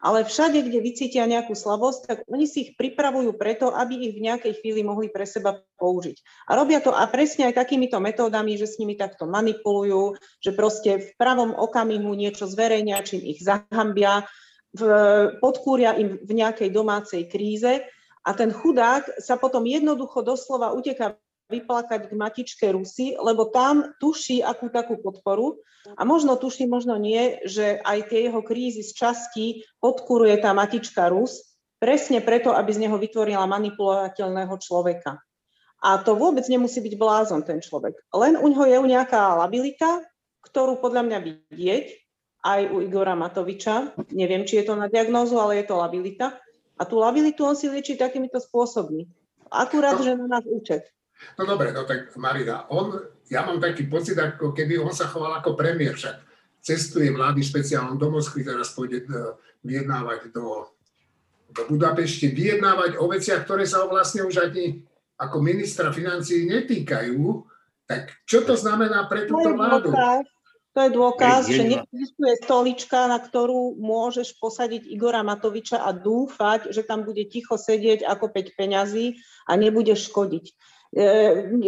[0.00, 4.28] ale všade, kde vycítia nejakú slabosť, tak oni si ich pripravujú preto, aby ich v
[4.28, 6.46] nejakej chvíli mohli pre seba použiť.
[6.46, 10.90] A robia to a presne aj takýmito metódami, že s nimi takto manipulujú, že proste
[11.00, 14.28] v pravom okamihu niečo zverejnia, čím ich zahambia,
[14.76, 14.82] v,
[15.40, 17.80] podkúria im v nejakej domácej kríze
[18.26, 24.42] a ten chudák sa potom jednoducho doslova uteká vyplakať k matičke Rusy, lebo tam tuší
[24.42, 25.62] akú takú podporu
[25.94, 29.46] a možno tuší, možno nie, že aj tie jeho krízy z časti
[29.78, 35.22] podkuruje tá matička Rus, presne preto, aby z neho vytvorila manipulovateľného človeka.
[35.86, 37.94] A to vôbec nemusí byť blázon ten človek.
[38.10, 40.02] Len u ňoho je nejaká labilita,
[40.42, 41.86] ktorú podľa mňa vidieť,
[42.46, 43.98] aj u Igora Matoviča.
[44.14, 46.38] Neviem, či je to na diagnózu, ale je to labilita.
[46.78, 49.06] A tú labilitu on si lieči takýmito spôsobmi.
[49.50, 50.95] Akurát, že na nás účet.
[51.38, 52.96] No dobre, no tak Marina, on,
[53.28, 56.22] ja mám taký pocit, ako keby on sa choval ako premiér, však
[56.60, 59.06] cestuje vlády špeciálnom do Moskvy, teraz pôjde e,
[59.62, 60.66] vyjednávať do,
[61.54, 64.82] do Budapešti, vyjednávať o veciach, ktoré sa ho vlastne už ani
[65.16, 67.22] ako ministra financí netýkajú,
[67.86, 69.94] tak čo to znamená pre túto vládu?
[70.76, 76.84] To je dôkaz, že neexistuje stolička, na ktorú môžeš posadiť Igora Matoviča a dúfať, že
[76.84, 79.16] tam bude ticho sedieť ako 5 peňazí
[79.48, 80.52] a nebude škodiť.
[80.96, 81.04] E,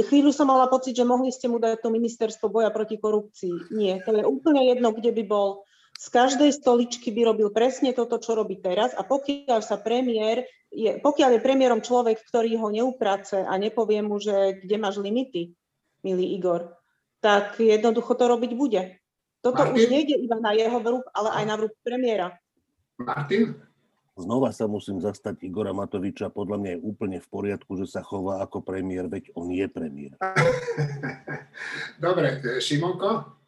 [0.09, 3.77] chvíľu som mala pocit, že mohli ste mu dať to ministerstvo boja proti korupcii.
[3.77, 5.69] Nie, to je úplne jedno, kde by bol.
[6.01, 10.97] Z každej stoličky by robil presne toto, čo robí teraz a pokiaľ sa premiér, je,
[11.05, 15.53] pokiaľ je premiérom človek, ktorý ho neuprace a nepovie mu, že kde máš limity,
[16.01, 16.73] milý Igor,
[17.21, 18.97] tak jednoducho to robiť bude.
[19.45, 19.77] Toto Martin?
[19.77, 22.33] už nejde iba na jeho vrúb, ale aj na vrúb premiéra.
[22.97, 23.68] Martin?
[24.19, 26.35] Znova sa musím zastať Igora Matoviča.
[26.35, 30.19] Podľa mňa je úplne v poriadku, že sa chová ako premiér, veď on je premiér.
[32.03, 33.39] Dobre, Šimonko?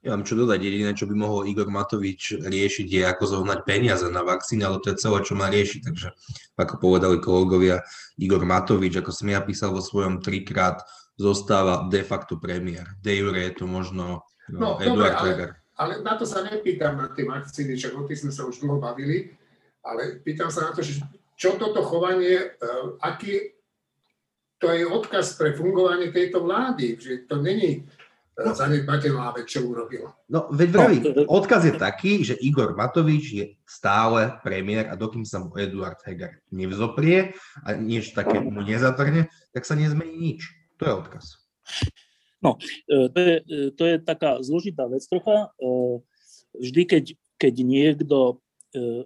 [0.00, 4.04] Ja mám čo dodať, jediné, čo by mohol Igor Matovič riešiť, je ako zohnať peniaze
[4.08, 5.80] na vakcíny, ale to je celé, čo má riešiť.
[5.92, 6.08] Takže,
[6.56, 7.84] ako povedali kolegovia,
[8.20, 10.80] Igor Matovič, ako som ja písal vo svojom trikrát,
[11.20, 12.96] zostáva de facto premiér.
[13.04, 16.96] De jure je to možno no, no Eduard dobre, ale, ale na to sa nepýtam
[16.96, 19.39] na tie vakcíny, však o tých sme sa už dlho bavili
[19.84, 21.00] ale pýtam sa na to, že
[21.40, 22.48] čo toto chovanie, e,
[23.00, 23.56] aký
[24.60, 29.64] to je odkaz pre fungovanie tejto vlády, že to není e, no, zanedbateľná vec, čo
[29.64, 30.12] urobil.
[30.28, 35.24] No, veď vraví, no, odkaz je taký, že Igor Matovič je stále premiér a dokým
[35.24, 37.32] sa mu Eduard Heger nevzoprie
[37.64, 40.44] a niečo také mu nezatrne, tak sa nezmení nič.
[40.76, 41.40] To je odkaz.
[42.44, 43.36] No, e, to je,
[43.72, 45.48] to je taká zložitá vec trocha.
[46.52, 47.04] Vždy, keď,
[47.40, 48.44] keď niekto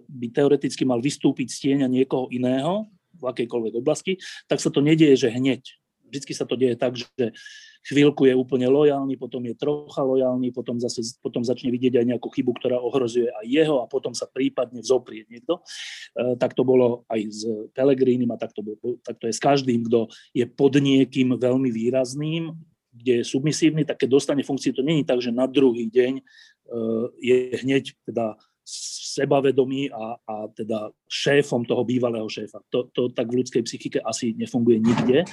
[0.05, 5.27] by teoreticky mal vystúpiť z tieňa niekoho iného v akejkoľvek oblasti, tak sa to nedieje,
[5.27, 5.63] že hneď.
[6.05, 7.33] Vždycky sa to deje tak, že
[7.85, 12.29] chvíľku je úplne lojálny, potom je trocha lojálny, potom, zase, potom začne vidieť aj nejakú
[12.33, 15.61] chybu, ktorá ohrozuje aj jeho a potom sa prípadne vzoprie niekto.
[16.17, 17.41] E, tak to bolo aj s
[17.77, 21.69] Pelegrínim a tak to, bolo, tak to je s každým, kto je pod niekým veľmi
[21.69, 22.57] výrazným,
[22.95, 26.23] kde je submisívny, tak keď dostane funkciu, to není tak, že na druhý deň e,
[27.21, 28.33] je hneď teda
[29.15, 32.59] sebavedomý a, a teda šéfom toho bývalého šéfa.
[32.73, 35.23] To, to tak v ľudskej psychike asi nefunguje nikde.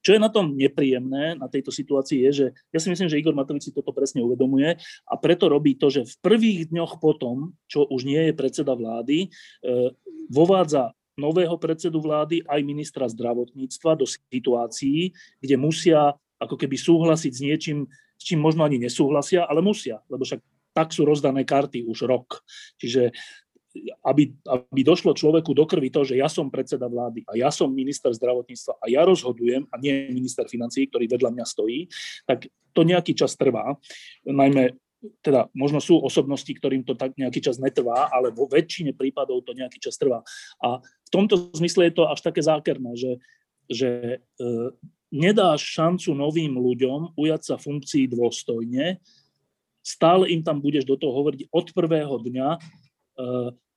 [0.00, 3.36] Čo je na tom nepríjemné na tejto situácii je, že ja si myslím, že Igor
[3.36, 7.84] Matovič si toto presne uvedomuje a preto robí to, že v prvých dňoch potom, čo
[7.84, 9.92] už nie je predseda vlády, e,
[10.32, 15.12] vovádza nového predsedu vlády aj ministra zdravotníctva do situácií,
[15.44, 17.78] kde musia ako keby súhlasiť s niečím,
[18.16, 20.40] s čím možno ani nesúhlasia, ale musia, lebo však
[20.74, 22.42] tak sú rozdané karty už rok.
[22.82, 23.14] Čiže
[24.06, 27.66] aby, aby došlo človeku do krvi to, že ja som predseda vlády a ja som
[27.74, 31.90] minister zdravotníctva a ja rozhodujem a nie minister financí, ktorý vedľa mňa stojí,
[32.22, 33.74] tak to nejaký čas trvá.
[34.22, 34.78] Najmä
[35.20, 39.52] teda možno sú osobnosti, ktorým to tak nejaký čas netrvá, ale vo väčšine prípadov to
[39.52, 40.24] nejaký čas trvá.
[40.64, 43.12] A v tomto zmysle je to až také zákerné, že,
[43.68, 44.18] že e,
[45.12, 48.96] nedáš šancu novým ľuďom ujať sa funkcií dôstojne,
[49.84, 52.58] stále im tam budeš do toho hovoriť od prvého dňa e,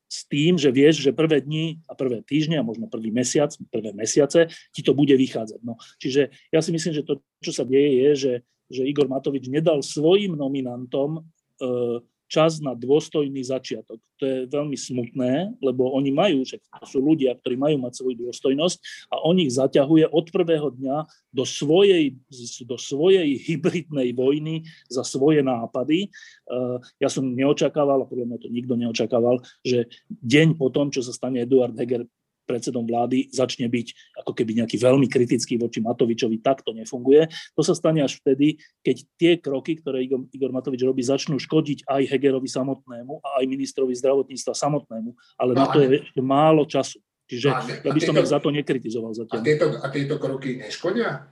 [0.08, 3.92] s tým, že vieš, že prvé dni a prvé týždne a možno prvý mesiac, prvé
[3.92, 5.60] mesiace ti to bude vychádzať.
[5.68, 8.34] No, čiže ja si myslím, že to, čo sa deje, je, že,
[8.72, 11.20] že Igor Matovič nedal svojim nominantom
[11.60, 14.00] e, čas na dôstojný začiatok.
[14.20, 18.28] To je veľmi smutné, lebo oni majú, že to sú ľudia, ktorí majú mať svoju
[18.28, 18.78] dôstojnosť
[19.14, 20.98] a on ich zaťahuje od prvého dňa
[21.32, 22.18] do svojej,
[22.66, 26.10] do svojej hybridnej vojny za svoje nápady.
[26.10, 31.06] Eh, ja som neočakával, a podľa mňa to nikto neočakával, že deň po tom, čo
[31.06, 32.10] sa stane Eduard Heger
[32.48, 37.28] predsedom vlády začne byť ako keby nejaký veľmi kritický voči Matovičovi, tak to nefunguje.
[37.60, 41.84] To sa stane až vtedy, keď tie kroky, ktoré Igor, Igor Matovič robí, začnú škodiť
[41.84, 46.64] aj Hegerovi samotnému a aj ministrovi zdravotníctva samotnému, ale no, na to je ešte málo
[46.64, 47.04] času.
[47.28, 49.44] Čiže no, ja by som ich za to nekritizoval zatiaľ.
[49.44, 51.28] A tieto, a tieto kroky neškodia?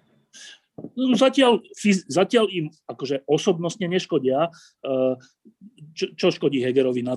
[0.75, 1.63] No, zatiaľ,
[2.11, 4.51] zatiaľ im akože osobnostne neškodia.
[4.83, 5.15] Eh,
[5.95, 7.15] čo, čo škodí Hegerovi na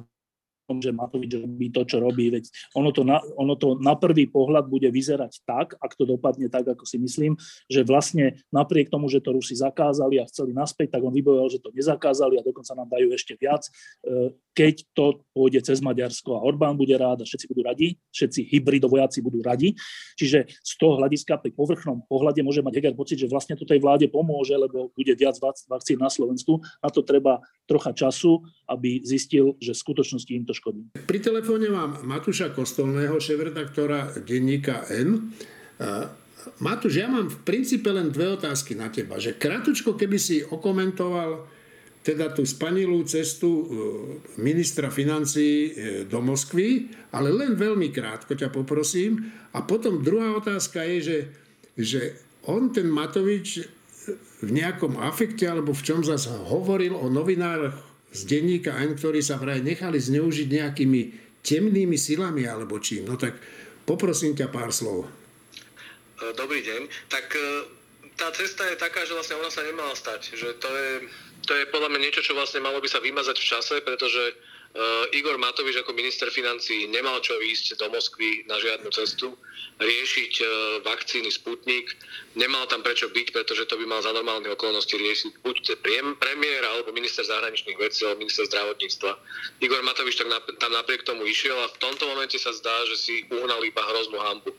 [0.77, 2.29] že Matovič robí to, čo robí.
[2.29, 6.53] Veď ono to, na, ono to na prvý pohľad bude vyzerať tak, ak to dopadne
[6.53, 7.41] tak, ako si myslím,
[7.73, 11.65] že vlastne napriek tomu, že to Rusi zakázali a chceli naspäť, tak on vybojoval, že
[11.65, 13.65] to nezakázali a dokonca nám dajú ešte viac.
[14.05, 18.53] E, keď to pôjde cez Maďarsko a Orbán bude rád a všetci budú radi, všetci
[18.53, 19.73] hybridovojáci budú radi.
[20.21, 23.81] Čiže z toho hľadiska pri povrchnom pohľade môže mať Heger pocit, že vlastne to tej
[23.81, 26.59] vláde pomôže, lebo bude viac vakcín na Slovensku.
[26.83, 27.39] Na to treba
[27.71, 30.83] trocha času, aby zistil, že v skutočnosti im to škodí.
[31.07, 35.31] Pri telefóne mám Matúša Kostolného, šéf-redaktora denníka N.
[36.59, 39.23] Matúš, ja mám v princípe len dve otázky na teba.
[39.23, 41.47] Že kratučko, keby si okomentoval
[42.03, 43.65] teda tú spanilú cestu e,
[44.41, 45.71] ministra financí e,
[46.09, 49.29] do Moskvy, ale len veľmi krátko ťa poprosím.
[49.53, 51.19] A potom druhá otázka je, že,
[51.77, 52.01] že
[52.49, 53.69] on, ten Matovič,
[54.39, 59.37] v nejakom afekte alebo v čom zase hovoril o novinároch z denníka N, ktorí sa
[59.37, 61.01] vraj nechali zneužiť nejakými
[61.45, 63.09] temnými silami alebo čím.
[63.09, 63.37] No tak
[63.85, 65.09] poprosím ťa pár slov.
[66.37, 66.83] dobrý deň.
[67.09, 67.41] Tak e,
[68.19, 70.35] tá cesta je taká, že vlastne ona sa nemala stať.
[70.35, 70.91] Že to je,
[71.47, 74.35] to je podľa mňa niečo, čo vlastne malo by sa vymazať v čase, pretože
[75.17, 79.35] Igor Matovič ako minister financí nemal čo ísť do Moskvy na žiadnu cestu,
[79.79, 80.49] riešiť uh,
[80.83, 81.95] vakcíny Sputnik,
[82.35, 85.57] nemal tam prečo byť, pretože to by mal za normálne okolnosti riešiť buď
[86.19, 89.11] premiér, alebo minister zahraničných vecí, alebo minister zdravotníctva.
[89.63, 90.19] Igor Matovič
[90.59, 94.19] tam napriek tomu išiel a v tomto momente sa zdá, že si uhnal iba hroznú
[94.19, 94.51] hambu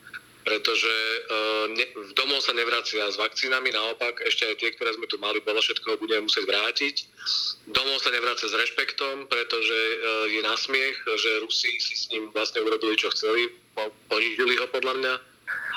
[0.44, 1.86] pretože uh, ne,
[2.16, 6.00] domov sa nevracia s vakcínami, naopak ešte aj tie, ktoré sme tu mali, podľa všetkoho
[6.00, 6.96] budeme musieť vrátiť.
[7.70, 12.64] Domov sa nevracia s rešpektom, pretože uh, je nasmiech, že Rusi si s ním vlastne
[12.64, 15.14] urobili, čo chceli, po, ponížili ho podľa mňa.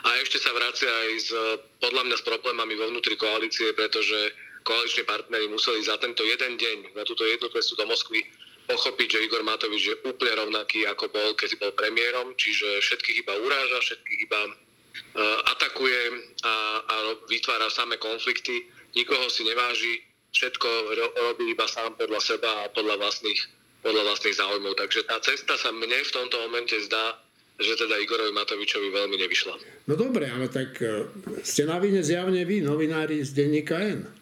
[0.03, 1.31] A ešte sa vracia aj s,
[1.79, 6.95] podľa mňa s problémami vo vnútri koalície, pretože koaliční partnery museli za tento jeden deň,
[6.95, 8.23] na túto jednu cestu do Moskvy,
[8.67, 13.35] pochopiť, že Igor Matovič je úplne rovnaký, ako bol, keď bol premiérom, čiže všetkých iba
[13.39, 16.01] uráža, všetkých iba uh, atakuje
[16.47, 16.95] a, a
[17.27, 20.03] vytvára samé konflikty, nikoho si neváži,
[20.33, 20.69] všetko
[21.17, 23.41] robí iba sám podľa seba a podľa vlastných,
[23.85, 24.73] podľa vlastných záujmov.
[24.81, 27.21] Takže tá cesta sa mne v tomto momente zdá,
[27.61, 29.55] že teda Igorovi Matovičovi veľmi nevyšla.
[29.87, 31.05] No dobre, ale tak e,
[31.45, 34.22] ste na vine zjavne vy, novinári z denníka N.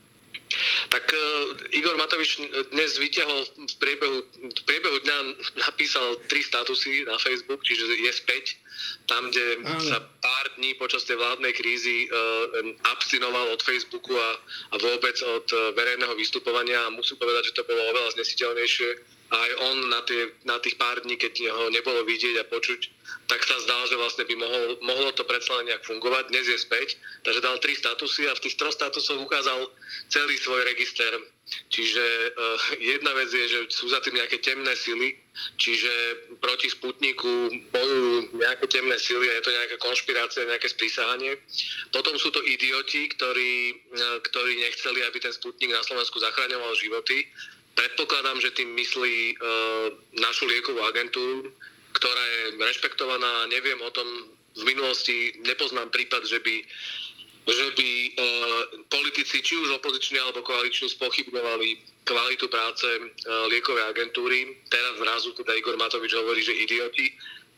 [0.90, 1.20] Tak uh,
[1.78, 2.42] Igor Matovič
[2.74, 4.18] dnes vyťahol v priebehu,
[4.50, 5.18] v priebehu dňa
[5.62, 8.58] napísal tri statusy na Facebook, čiže je späť
[9.06, 9.78] tam, kde Áno.
[9.78, 14.30] sa pár dní počas tej vládnej krízy uh, abstinoval od Facebooku a,
[14.74, 19.50] a vôbec od uh, verejného vystupovania a musím povedať, že to bolo oveľa znesiteľnejšie aj
[19.62, 22.80] on na, tie, na tých pár dní, keď ho nebolo vidieť a počuť,
[23.30, 26.34] tak sa zdal, že vlastne by mohol, mohlo to predsa len nejak fungovať.
[26.34, 29.70] Dnes je späť, takže dal tri statusy a v tých troch statusoch ukázal
[30.10, 31.14] celý svoj register.
[31.70, 35.18] Čiže uh, jedna vec je, že sú za tým nejaké temné sily,
[35.58, 35.90] čiže
[36.38, 41.38] proti Sputniku bojujú nejaké temné sily a je to nejaká konšpirácia, nejaké sprísahanie.
[41.90, 43.54] Potom sú to idioti, ktorí,
[43.94, 47.26] uh, ktorí nechceli, aby ten Sputnik na Slovensku zachraňoval životy
[47.74, 49.38] Predpokladám, že tým myslí uh,
[50.18, 51.48] našu liekovú agentúru,
[51.96, 53.46] ktorá je rešpektovaná.
[53.48, 54.06] Neviem o tom
[54.58, 56.56] v minulosti, nepoznám prípad, že by
[57.50, 58.62] že by uh,
[58.92, 61.68] politici, či už opoziční alebo koaliční, spochybňovali
[62.04, 64.60] kvalitu práce uh, liekovej agentúry.
[64.70, 67.10] Teraz zrazu teda Igor Matovič hovorí, že idioti.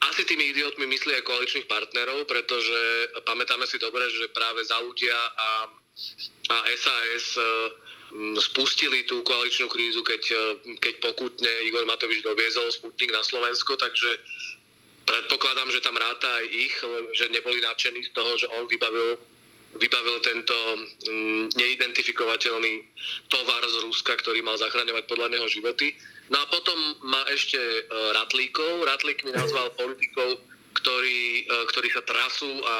[0.06, 5.18] Asi tými idiotmi myslí aj koaličných partnerov, pretože pamätáme si dobre, že práve za ľudia
[5.18, 5.50] a,
[6.50, 7.81] a SAS Mm,
[8.40, 10.36] spustili tú koaličnú krízu, keď, e,
[10.76, 14.20] keď pokutne Igor Matovič doviezol Sputnik na Slovensko, takže
[15.08, 16.74] predpokladám, že tam ráta aj ich,
[17.16, 19.18] že neboli nadšení z toho, že on vybavil,
[19.80, 20.56] vybavil tento
[21.08, 22.74] mm, neidentifikovateľný
[23.32, 25.96] tovar z Ruska, ktorý mal zachraňovať podľa neho životy.
[26.28, 27.80] No a potom má ešte e,
[28.12, 28.86] Ratlíkov.
[28.86, 30.38] Ratlík mi nazval politikov,
[30.76, 32.76] ktorí, e, ktorí sa trasú a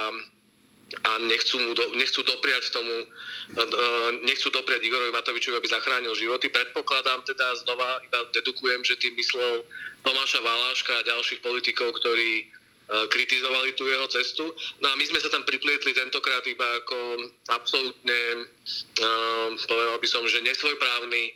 [1.00, 6.52] a nechcú, mu do, nechcú dopriať tomu, uh, nechcú dopriať Igorovi Matovičovi, aby zachránil životy.
[6.52, 9.64] Predpokladám teda znova, iba dedukujem, že tým myslel
[10.04, 12.52] Tomáša Valáška a ďalších politikov, ktorí uh,
[13.08, 14.44] kritizovali tú jeho cestu.
[14.84, 16.96] No a my sme sa tam priplietli tentokrát iba ako
[17.48, 18.20] absolútne,
[19.64, 21.32] povedal by som, že nesvojprávny,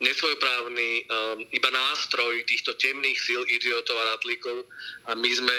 [0.00, 0.88] nesvojprávny
[1.52, 4.64] iba nástroj týchto temných síl idiotov a ratlíkov
[5.06, 5.58] a my sme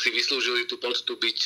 [0.00, 1.40] si vyslúžili tú poctu byť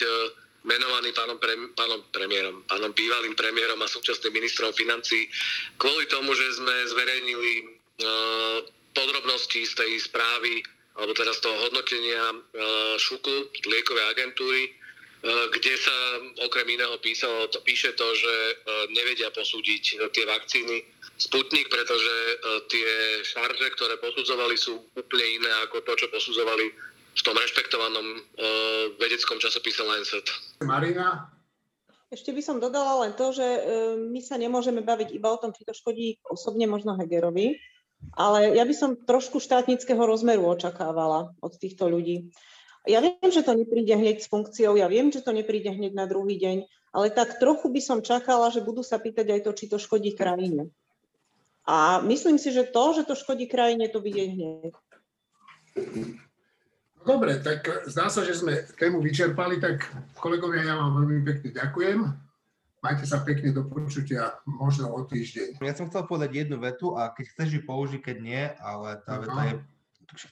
[0.66, 5.30] menovaný pánom, pre, pánom premiérom, pánom bývalým premiérom a súčasným ministrom financí
[5.78, 8.58] kvôli tomu, že sme zverejnili uh,
[8.92, 10.60] podrobnosti z tej správy
[10.98, 15.96] alebo teda z toho hodnotenia uh, ŠUKu, liekovej agentúry, uh, kde sa
[16.42, 20.82] okrem iného písalo, to, píše to, že uh, nevedia posúdiť tie vakcíny.
[21.16, 22.88] Sputnik, pretože uh, tie
[23.24, 28.20] šarže, ktoré posudzovali, sú úplne iné ako to, čo posudzovali v tom rešpektovanom uh,
[29.00, 30.28] vedeckom časopise Lancet.
[30.60, 31.32] Marina?
[32.12, 35.56] Ešte by som dodala len to, že uh, my sa nemôžeme baviť iba o tom,
[35.56, 37.56] či to škodí osobne možno Hegerovi,
[38.14, 42.30] ale ja by som trošku štátnického rozmeru očakávala od týchto ľudí.
[42.86, 46.06] Ja viem, že to nepríde hneď s funkciou, ja viem, že to nepríde hneď na
[46.06, 49.64] druhý deň, ale tak trochu by som čakala, že budú sa pýtať aj to, či
[49.66, 50.70] to škodí krajine.
[51.66, 54.74] A myslím si, že to, že to škodí krajine, to vidieť hneď.
[57.07, 59.86] Dobre, tak zdá sa, že sme tému vyčerpali, tak
[60.18, 61.98] kolegovia, ja vám veľmi pekne ďakujem.
[62.82, 65.62] Majte sa pekne do počutia, možno o týždeň.
[65.62, 69.22] Ja som chcel povedať jednu vetu a keď chceš ju použiť, keď nie, ale tá
[69.22, 69.54] veta je,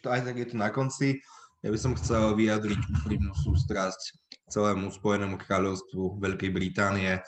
[0.03, 1.23] to aj tak je to na konci.
[1.63, 4.19] Ja by som chcel vyjadriť úprimnú sústrasť
[4.51, 7.23] celému Spojenému kráľovstvu Veľkej Británie.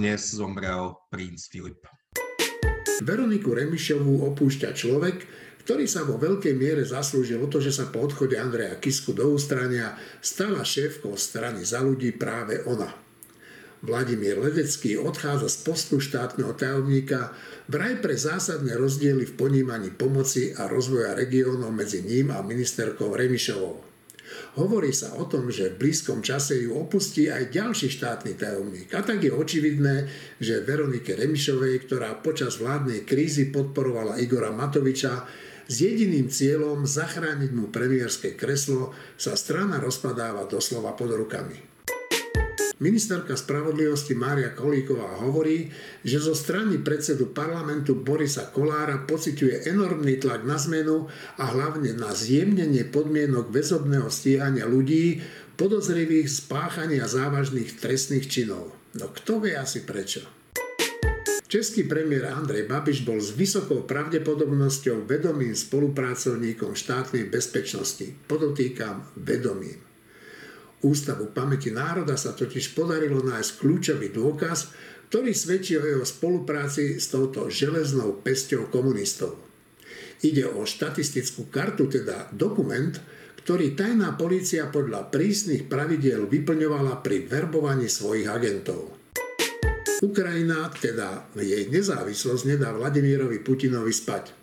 [0.00, 1.84] Dnes zomrel princ Filip.
[3.04, 5.28] Veroniku Remišovú opúšťa človek,
[5.62, 9.30] ktorý sa vo veľkej miere zaslúžil o to, že sa po odchode Andreja Kisku do
[9.30, 12.90] ústrania stala šéfkou strany za ľudí práve ona.
[13.82, 17.34] Vladimír Ledecký odchádza z postu štátneho tajomníka
[17.66, 23.90] vraj pre zásadné rozdiely v ponímaní pomoci a rozvoja regiónov medzi ním a ministerkou Remišovou.
[24.62, 28.88] Hovorí sa o tom, že v blízkom čase ju opustí aj ďalší štátny tajomník.
[28.94, 30.06] A tak je očividné,
[30.38, 35.26] že Veronike Remišovej, ktorá počas vládnej krízy podporovala Igora Matoviča,
[35.72, 41.72] s jediným cieľom zachrániť mu premiérske kreslo sa strana rozpadáva doslova pod rukami.
[42.82, 45.70] Ministerka spravodlivosti Mária Kolíková hovorí,
[46.02, 51.06] že zo strany predsedu parlamentu Borisa Kolára pociťuje enormný tlak na zmenu
[51.38, 55.22] a hlavne na zjemnenie podmienok väzobného stíhania ľudí
[55.54, 58.74] podozrivých spáchania závažných trestných činov.
[58.98, 60.41] No kto vie asi prečo?
[61.52, 68.08] Český premiér Andrej Babiš bol s vysokou pravdepodobnosťou vedomým spolupracovníkom štátnej bezpečnosti.
[68.24, 69.76] Podotýkam vedomým.
[70.80, 74.72] Ústavu pamäti národa sa totiž podarilo nájsť kľúčový dôkaz,
[75.12, 79.36] ktorý svedčí o jeho spolupráci s touto železnou pesťou komunistov.
[80.24, 82.96] Ide o štatistickú kartu, teda dokument,
[83.44, 89.01] ktorý tajná polícia podľa prísnych pravidiel vyplňovala pri verbovaní svojich agentov.
[90.02, 94.34] Ukrajina, teda jej nezávislosť, nedá Vladimírovi Putinovi spať.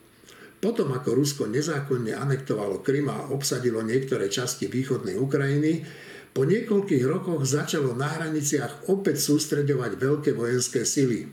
[0.64, 5.84] Potom, ako Rusko nezákonne anektovalo Krym a obsadilo niektoré časti východnej Ukrajiny,
[6.32, 11.28] po niekoľkých rokoch začalo na hraniciach opäť sústreďovať veľké vojenské sily.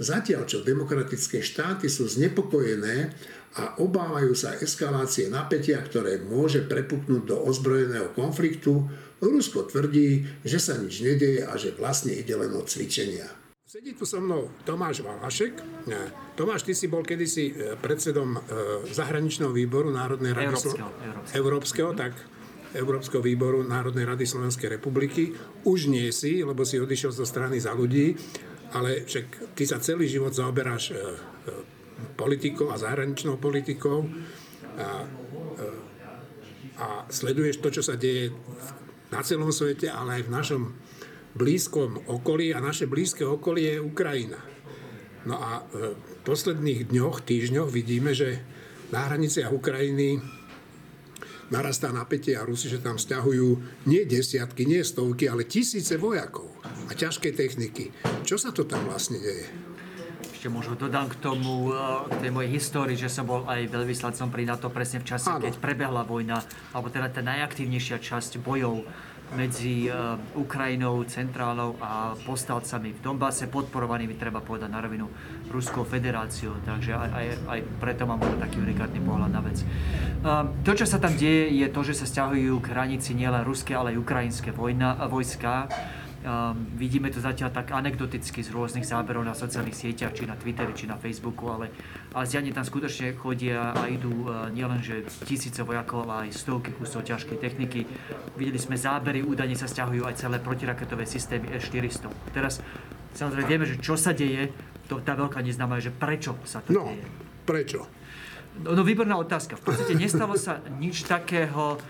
[0.00, 3.12] Zatiaľ, čo demokratické štáty sú znepokojené
[3.60, 8.88] a obávajú sa eskalácie napätia, ktoré môže prepuknúť do ozbrojeného konfliktu,
[9.20, 13.39] Rusko tvrdí, že sa nič nedeje a že vlastne ide len o cvičenia.
[13.70, 15.62] Sedí tu so mnou Tomáš Valašek.
[16.34, 18.38] Tomáš, ty si bol kedysi e, predsedom e,
[18.90, 21.38] zahraničného výboru Národnej rady Európskeho, Európskeho.
[21.38, 22.12] Európskeho tak
[22.74, 25.38] Európskeho výboru Národnej rady Slovenskej republiky.
[25.62, 28.18] Už nie si, lebo si odišiel zo strany za ľudí,
[28.74, 30.98] ale však ty sa celý život zaoberáš e,
[32.18, 34.02] politikou a zahraničnou politikou
[34.82, 35.06] a,
[36.74, 38.34] a sleduješ to, čo sa deje
[39.14, 40.62] na celom svete, ale aj v našom
[41.34, 44.40] blízkom okolí a naše blízke okolie je Ukrajina.
[45.28, 48.40] No a v posledných dňoch, týždňoch vidíme, že
[48.88, 50.18] na hraniciach Ukrajiny
[51.50, 53.60] narastá napätie a Rusi, že tam stiahujú
[53.90, 56.48] nie desiatky, nie stovky, ale tisíce vojakov
[56.88, 57.90] a ťažké techniky.
[58.22, 59.50] Čo sa to tam vlastne deje?
[60.40, 61.76] Ešte možno dodám k tomu, e,
[62.08, 65.44] k tej mojej histórii, že som bol aj veľvyslancom pri NATO presne v čase, Áno.
[65.44, 66.40] keď prebehla vojna,
[66.72, 68.88] alebo teda tá najaktívnejšia časť bojov
[69.34, 69.92] medzi e,
[70.34, 75.06] Ukrajinou, centrálou a postavcami v Donbase, podporovanými, treba povedať na rovinu,
[75.50, 76.58] Ruskou federáciou.
[76.66, 79.62] Takže aj, aj, aj preto mám taký unikátny pohľad na vec.
[79.62, 79.66] E,
[80.66, 83.94] to, čo sa tam deje, je to, že sa stiahujú k hranici nielen ruské, ale
[83.94, 85.70] aj ukrajinské vojna, vojska
[86.20, 90.76] Um, vidíme to zatiaľ tak anekdoticky z rôznych záberov na sociálnych sieťach, či na Twitteri,
[90.76, 91.72] či na Facebooku, ale,
[92.12, 97.08] ale zjavne tam skutočne chodia a idú uh, nielenže tisíce vojakov, ale aj stovky kusov
[97.08, 97.88] ťažkej techniky.
[98.36, 102.12] Videli sme zábery, údajne sa stiahujú aj celé protiraketové systémy S-400.
[102.36, 102.60] Teraz
[103.16, 104.52] samozrejme vieme, že čo sa deje,
[104.92, 107.04] to, tá veľká neznáma je, že prečo sa to no, deje.
[107.48, 107.88] prečo?
[108.60, 109.56] No, no výborná otázka.
[109.56, 111.80] V podstate nestalo sa nič takého,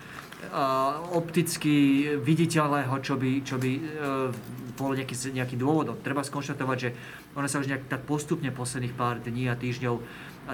[1.13, 4.33] opticky viditeľného, čo by, čo by uh,
[4.81, 6.01] bolo nejaký, nejakým dôvodom.
[6.01, 6.89] Treba skonštatovať, že
[7.37, 9.95] ona sa už nejak tak postupne posledných pár dní a týždňov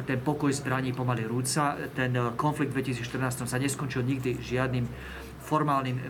[0.04, 1.80] ten pokoj zbraní pomaly rúca.
[1.96, 4.86] Ten e, konflikt v 2014 sa neskončil nikdy žiadnym
[5.48, 6.04] formálnym e,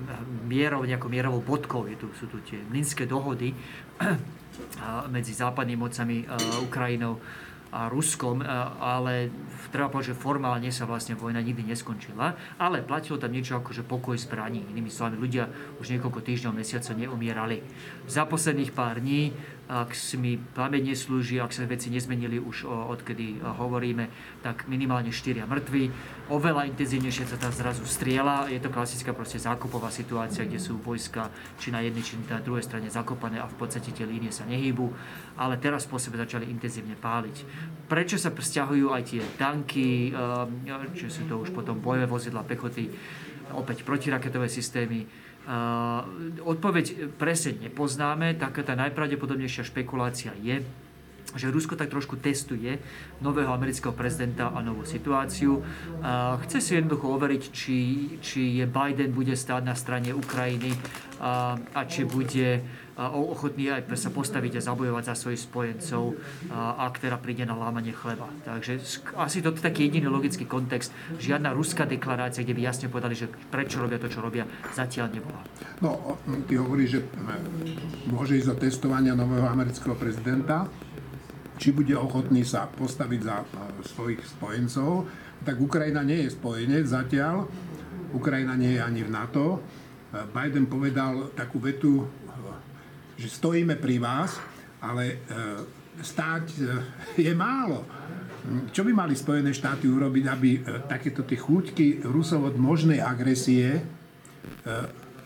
[0.50, 1.86] mierou, nejakou mierovou bodkou.
[1.86, 3.54] Je tu, sú tu tie minské dohody
[5.14, 6.26] medzi západnými mocami
[6.66, 7.22] Ukrajinou
[7.72, 8.40] a Ruskom,
[8.80, 9.30] ale
[9.70, 13.84] treba povedať, že formálne sa vlastne vojna nikdy neskončila, ale platilo tam niečo ako že
[13.84, 14.64] pokoj zbraní.
[14.72, 15.52] Inými slovami, ľudia
[15.84, 17.60] už niekoľko týždňov, mesiacov neumierali.
[18.08, 19.36] Za posledných pár dní
[19.68, 24.08] ak mi pamäť neslúži, ak sa veci nezmenili už odkedy hovoríme,
[24.40, 25.92] tak minimálne 4 mŕtvi.
[26.32, 28.48] Oveľa intenzívnejšie sa tam zrazu striela.
[28.48, 31.28] Je to klasická proste zákupová situácia, kde sú vojska
[31.60, 34.88] či na jednej, či na druhej strane zakopané a v podstate tie línie sa nehýbu.
[35.36, 37.36] Ale teraz po sebe začali intenzívne páliť.
[37.92, 42.88] Prečo sa stiahujú aj tie tanky, ehm, či sú to už potom bojové vozidla pechoty,
[43.52, 45.27] opäť protiraketové systémy,
[46.44, 50.60] odpoveď presne nepoznáme, taká tá najpravdepodobnejšia špekulácia je,
[51.36, 52.80] že Rusko tak trošku testuje
[53.20, 55.60] nového amerického prezidenta a novú situáciu.
[56.48, 57.78] Chce si jednoducho overiť, či,
[58.24, 60.72] či je Biden bude stáť na strane Ukrajiny
[61.20, 62.64] a, a či bude
[62.98, 66.18] ochotný aj sa postaviť a zabojovať za svojich spojencov,
[66.82, 68.26] ak teda príde na lámanie chleba.
[68.42, 68.82] Takže
[69.14, 70.90] asi to je taký jediný logický kontext.
[71.22, 75.46] Žiadna ruská deklarácia, kde by jasne povedali, že prečo robia to, čo robia, zatiaľ nebola.
[75.86, 76.18] No,
[76.50, 77.02] ty hovoríš, že
[78.10, 80.66] môže ísť o testovania nového amerického prezidenta,
[81.62, 83.46] či bude ochotný sa postaviť za
[83.94, 85.06] svojich spojencov,
[85.46, 87.46] tak Ukrajina nie je spojenec zatiaľ.
[88.14, 89.62] Ukrajina nie je ani v NATO.
[90.34, 92.08] Biden povedal takú vetu,
[93.18, 94.38] že stojíme pri vás,
[94.78, 95.16] ale e,
[96.06, 96.62] stáť e,
[97.18, 97.82] je málo.
[98.72, 103.82] Čo by mali Spojené štáty urobiť, aby e, takéto tie chúťky Rusov od možnej agresie,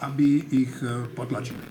[0.01, 0.73] aby ich
[1.13, 1.61] potlačili?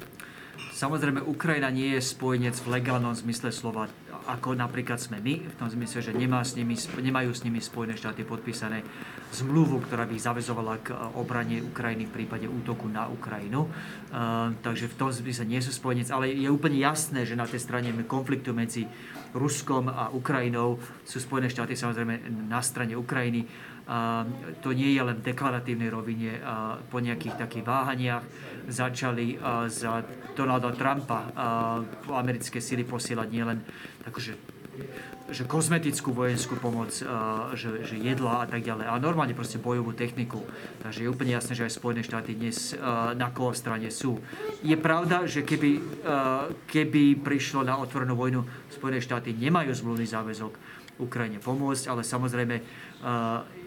[0.70, 3.90] Samozrejme, Ukrajina nie je spojenec v legálnom zmysle slova
[4.30, 7.98] ako napríklad sme my, v tom zmysle, že nemá s nimi, nemajú s nimi Spojené
[7.98, 8.84] štáty podpísané
[9.30, 13.70] zmluvu, ktorá by ich zavezovala k e, obrane Ukrajiny v prípade útoku na Ukrajinu.
[14.10, 17.62] Uh, takže v tom zmysle nie sú spojenec, ale je úplne jasné, že na tej
[17.62, 18.90] strane konfliktu medzi
[19.30, 23.46] Ruskom a Ukrajinou sú Spojené štáty samozrejme na strane Ukrajiny.
[23.86, 24.26] Uh,
[24.58, 26.42] to nie je len v deklaratívnej rovine.
[26.90, 28.26] Po nejakých takých váhaniach
[28.66, 29.38] začali
[29.70, 30.02] za
[30.34, 31.30] Donalda Trumpa
[32.10, 33.58] americké sily posielať nielen
[34.06, 34.32] akože
[35.30, 36.90] že kozmetickú vojenskú pomoc,
[37.56, 38.86] že, že jedla a tak ďalej.
[38.90, 40.42] A normálne proste bojovú techniku.
[40.82, 42.74] Takže je úplne jasné, že aj Spojené štáty dnes
[43.14, 44.18] na koho strane sú.
[44.60, 45.80] Je pravda, že keby,
[46.66, 48.42] keby prišlo na otvorenú vojnu,
[48.74, 50.52] Spojené štáty nemajú zmluvný záväzok
[51.00, 52.56] Ukrajine pomôcť, ale samozrejme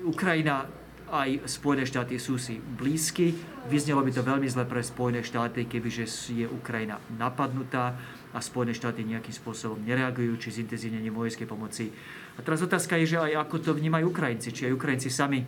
[0.06, 0.70] Ukrajina
[1.14, 3.38] aj Spojené štáty sú si blízky.
[3.70, 7.94] Vyznelo by to veľmi zle pre Spojené štáty, kebyže je Ukrajina napadnutá
[8.34, 11.94] a Spojené štáty nejakým spôsobom nereagujú, či zintenzívnenie vojenskej pomoci.
[12.36, 15.46] A teraz otázka je, že aj ako to vnímajú Ukrajinci, či aj Ukrajinci sami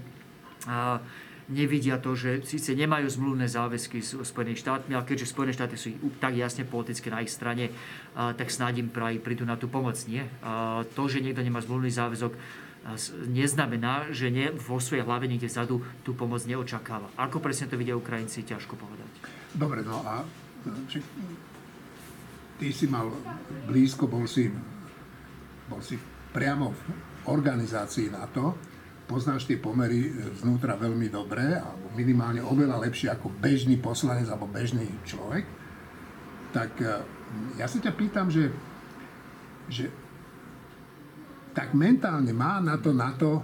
[0.70, 1.02] a,
[1.50, 5.94] nevidia to, že síce nemajú zmluvné záväzky s Spojenými štátmi, ale keďže Spojené štáty sú
[6.22, 7.74] tak jasne politicky na ich strane,
[8.14, 9.98] a, tak snáď im praj prídu na tú pomoc.
[10.06, 10.30] Nie?
[10.46, 12.38] A, to, že niekto nemá zmluvný záväzok,
[13.34, 17.10] neznamená, že nie, vo svojej hlave niekde vzadu tú pomoc neočakáva.
[17.18, 19.10] Ako presne to vidia Ukrajinci, ťažko povedať.
[19.58, 20.22] Dobre, no a
[22.56, 23.12] ty si mal
[23.68, 24.48] blízko, bol si,
[25.68, 26.00] bol si
[26.32, 26.82] priamo v
[27.28, 28.56] organizácii NATO,
[29.06, 30.10] poznáš tie pomery
[30.42, 35.46] znútra veľmi dobre, alebo minimálne oveľa lepšie ako bežný poslanec alebo bežný človek,
[36.56, 37.04] tak eh,
[37.60, 38.50] ja sa ťa pýtam, že,
[39.68, 39.92] že
[41.56, 43.44] tak mentálne má na to, na to,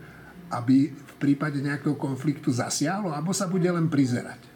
[0.58, 4.47] aby v prípade nejakého konfliktu zasiahlo, alebo sa bude len prizerať?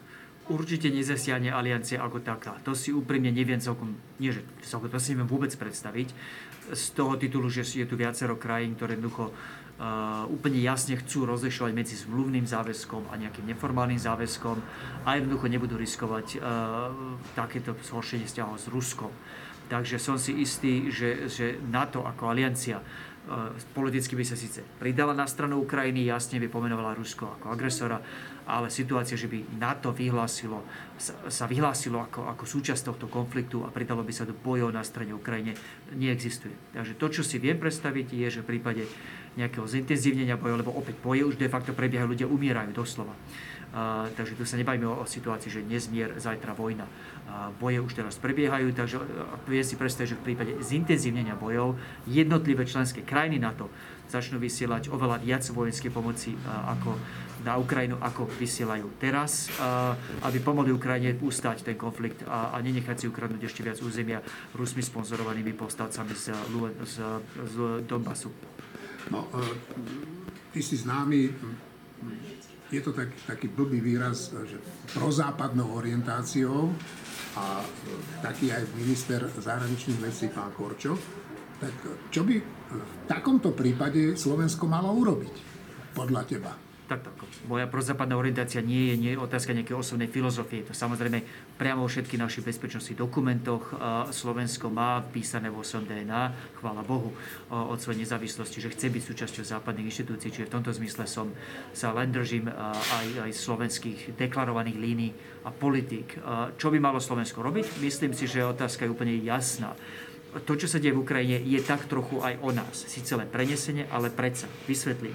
[0.51, 2.59] Určite nezasiahne aliancia ako taká.
[2.67, 6.11] To si úprimne neviem celkom, nie že celkom, to si neviem vôbec predstaviť.
[6.71, 11.71] Z toho titulu, že je tu viacero krajín, ktoré jednoducho uh, úplne jasne chcú rozlišovať
[11.75, 14.57] medzi zmluvným záväzkom a nejakým neformálnym záväzkom
[15.03, 16.41] a jednoducho nebudú riskovať uh,
[17.35, 19.11] takéto zhoršenie vzťahov s Ruskom.
[19.71, 22.83] Takže som si istý, že, že NATO ako aliancia
[23.71, 28.03] politicky by sa síce pridala na stranu Ukrajiny, jasne by pomenovala Rusko ako agresora,
[28.43, 30.59] ale situácia, že by NATO vyhlásilo,
[31.31, 35.15] sa vyhlásilo ako, ako súčasť tohto konfliktu a pridalo by sa do bojov na strane
[35.15, 35.55] Ukrajine,
[35.95, 36.51] neexistuje.
[36.75, 38.83] Takže to, čo si viem predstaviť, je, že v prípade
[39.39, 43.15] nejakého zintenzívnenia bojov, lebo opäť boje už de facto prebiehajú, ľudia umierajú doslova.
[43.73, 46.85] Uh, takže tu sa nebajme o, o situácii, že nezmier, zajtra vojna.
[47.57, 49.05] Boje už teraz prebiehajú, takže uh,
[49.49, 53.73] vie si predstaviť, že v prípade zintenzívnenia bojov jednotlivé členské krajiny NATO
[54.11, 56.93] začnú vysielať oveľa viac vojenskej pomoci ako
[57.43, 59.51] na Ukrajinu, ako vysielajú teraz,
[60.23, 64.23] aby pomohli Ukrajine ustať ten konflikt a, a nenechať si ukradnúť ešte viac územia
[64.55, 66.31] Rusmi sponzorovanými povstalcami z,
[66.87, 66.95] z,
[67.51, 68.31] z Donbasu.
[69.11, 69.43] No, e,
[70.55, 71.35] ty si známy,
[72.71, 74.55] je to tak, taký blbý výraz, že
[74.95, 76.71] prozápadnou orientáciou
[77.33, 77.65] a
[78.21, 80.99] taký aj minister zahraničných vecí pán Korčok,
[81.57, 81.73] tak
[82.13, 85.35] čo by v takomto prípade Slovensko malo urobiť
[85.97, 86.51] podľa teba?
[86.89, 87.13] Tak, tak.
[87.43, 90.63] Moja prozápadná orientácia nie je nie otázka nejakej osobnej filozofie.
[90.63, 91.19] To samozrejme
[91.59, 93.75] priamo vo všetkých našich bezpečnostných dokumentoch
[94.15, 97.11] Slovensko má vpísané vo svojom DNA, chvála Bohu,
[97.51, 100.31] od svojej nezávislosti, že chce byť súčasťou západných inštitúcií.
[100.31, 101.35] Čiže v tomto zmysle som
[101.75, 105.11] sa len držím aj, aj slovenských deklarovaných línií
[105.43, 106.15] a politik.
[106.55, 107.83] Čo by malo Slovensko robiť?
[107.83, 109.75] Myslím si, že otázka je úplne jasná
[110.33, 112.73] to, čo sa deje v Ukrajine, je tak trochu aj o nás.
[112.73, 114.49] Sice len prenesenie, ale predsa.
[114.65, 115.13] Vysvetlím.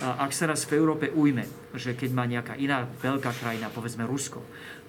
[0.00, 1.44] Ak sa raz v Európe ujme,
[1.76, 4.42] že keď má nejaká iná veľká krajina, povedzme Rusko,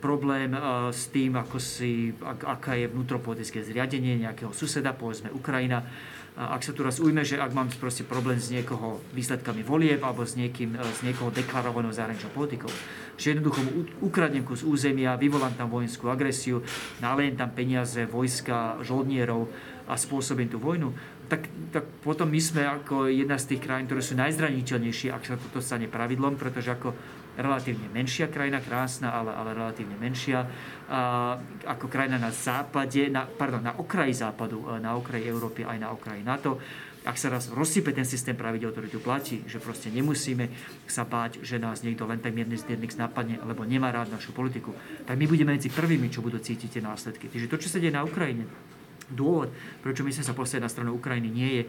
[0.03, 0.51] problém
[0.91, 5.85] s tým, ako si, ak, aká je vnútropolitické zriadenie nejakého suseda, povedzme Ukrajina,
[6.33, 10.25] ak sa tu raz ujme, že ak mám proste problém s niekoho výsledkami volieb alebo
[10.25, 12.73] s, niekým, s niekoho deklarovanou zahraničnou politikou,
[13.21, 16.65] že jednoducho mu ukradnem kus územia, vyvolám tam vojenskú agresiu,
[17.05, 19.45] nalejem tam peniaze, vojska, žoldnierov
[19.85, 20.89] a spôsobím tú vojnu,
[21.33, 25.41] tak, tak potom my sme ako jedna z tých krajín, ktoré sú najzraniteľnejšie, ak sa
[25.41, 26.93] toto stane pravidlom, pretože ako
[27.33, 30.45] relatívne menšia krajina, krásna, ale, ale relatívne menšia,
[30.85, 31.33] a,
[31.65, 36.21] ako krajina na západe, na, pardon, na okraji západu, na okraji Európy, aj na okraji
[36.21, 36.61] NATO,
[37.03, 40.47] ak sa raz rozsype ten systém pravidel, ktorý tu platí, že proste nemusíme
[40.87, 42.63] sa báť, že nás niekto len tak mierne z
[42.95, 44.71] napadne, lebo nemá rád našu politiku,
[45.03, 47.27] tak my budeme medzi prvými, čo budú cítiť tie následky.
[47.27, 48.47] Takže to, čo sa deje na Ukrajine,
[49.13, 49.49] dôvod,
[49.79, 51.63] prečo my sme sa postavili na stranu Ukrajiny, nie je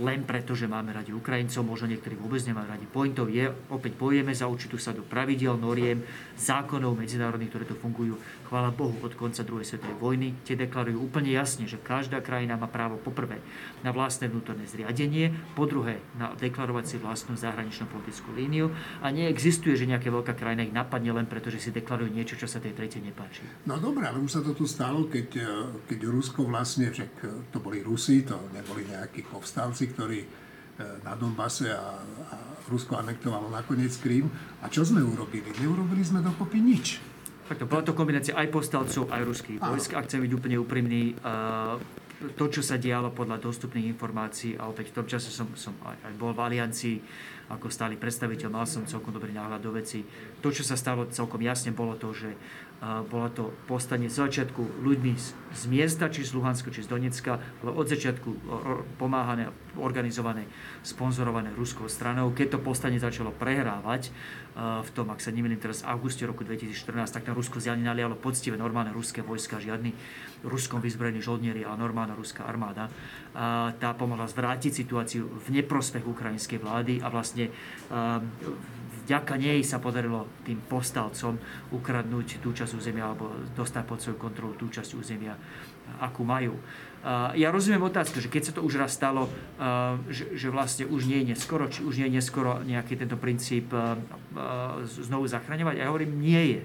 [0.00, 2.86] len preto, že máme radi Ukrajincov, možno niektorí vôbec nemajú radi.
[2.88, 6.00] Pointov je, opäť bojujeme za určitú sadu pravidel, noriem,
[6.32, 8.16] zákonov medzinárodných, ktoré tu fungujú.
[8.52, 12.68] Chvála Bohu, od konca druhej svetovej vojny tie deklarujú úplne jasne, že každá krajina má
[12.68, 13.40] právo poprvé
[13.80, 18.68] na vlastné vnútorné zriadenie, po druhé na deklarovať si vlastnú zahraničnú politickú líniu
[19.00, 22.44] a neexistuje, že nejaká veľká krajina ich napadne len preto, že si deklarujú niečo, čo
[22.44, 23.40] sa tej tretej nepáči.
[23.64, 25.32] No dobré, ale už sa to tu stalo, keď,
[25.88, 30.28] keď Rusko vlastne, však to boli Rusi, to neboli nejakí povstalci, ktorí e,
[31.00, 32.36] na Donbase a, a
[32.68, 34.28] Rusko anektovalo nakoniec Krím.
[34.60, 35.56] A čo sme urobili?
[35.56, 37.11] Neurobili sme dokopy nič.
[37.52, 39.92] Takto, bola to kombinácia aj postalcov, aj ruských vojsk.
[39.92, 41.14] Ak chcem byť úplne úprimný, e,
[42.32, 46.00] to, čo sa dialo podľa dostupných informácií, a opäť v tom čase som, som aj,
[46.00, 46.96] aj bol v aliancii
[47.52, 50.00] ako stály predstaviteľ, mal som celkom dobrý náhľad do veci.
[50.40, 52.32] To, čo sa stalo celkom jasne, bolo to, že
[52.82, 55.12] bola to postanie z začiatku ľuďmi
[55.54, 58.30] z miesta, či z Luhanska, či z Donecka, ale od začiatku
[58.98, 60.50] pomáhané, organizované,
[60.82, 62.34] sponzorované ruskou stranou.
[62.34, 64.10] Keď to postanie začalo prehrávať,
[64.58, 68.18] v tom, ak sa nemýlim teraz v auguste roku 2014, tak na Rusko zjavne nalialo
[68.18, 69.94] poctivé normálne ruské vojska, žiadny
[70.42, 72.90] ruskom vyzbrojení žoldnieri a normálna ruská armáda.
[73.78, 77.48] Tá pomohla zvrátiť situáciu v neprospech ukrajinskej vlády a vlastne
[79.04, 81.36] vďaka nej sa podarilo tým povstalcom
[81.74, 85.34] ukradnúť tú časť územia alebo dostať pod svoju kontrolu tú časť územia,
[85.98, 86.56] akú majú.
[87.34, 89.26] Ja rozumiem otázku, že keď sa to už raz stalo,
[90.06, 93.74] že, že vlastne už nie je neskoro, či už nie je neskoro nejaký tento princíp
[94.86, 95.82] znovu zachraňovať.
[95.82, 96.62] Ja hovorím, nie je.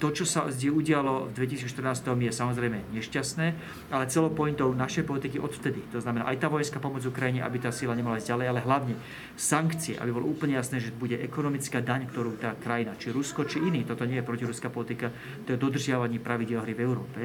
[0.00, 3.46] To, čo sa udialo v 2014 je samozrejme nešťastné,
[3.92, 7.70] ale celou pointou našej politiky odvtedy, to znamená aj tá vojenská pomoc Ukrajine, aby tá
[7.70, 8.94] sila nemala ísť ďalej, ale hlavne
[9.38, 13.62] sankcie, aby bolo úplne jasné, že bude ekonomická daň, ktorú tá krajina, či Rusko, či
[13.62, 15.12] iný, toto nie je protiruská politika,
[15.46, 17.20] to je dodržiavanie pravidel hry v Európe.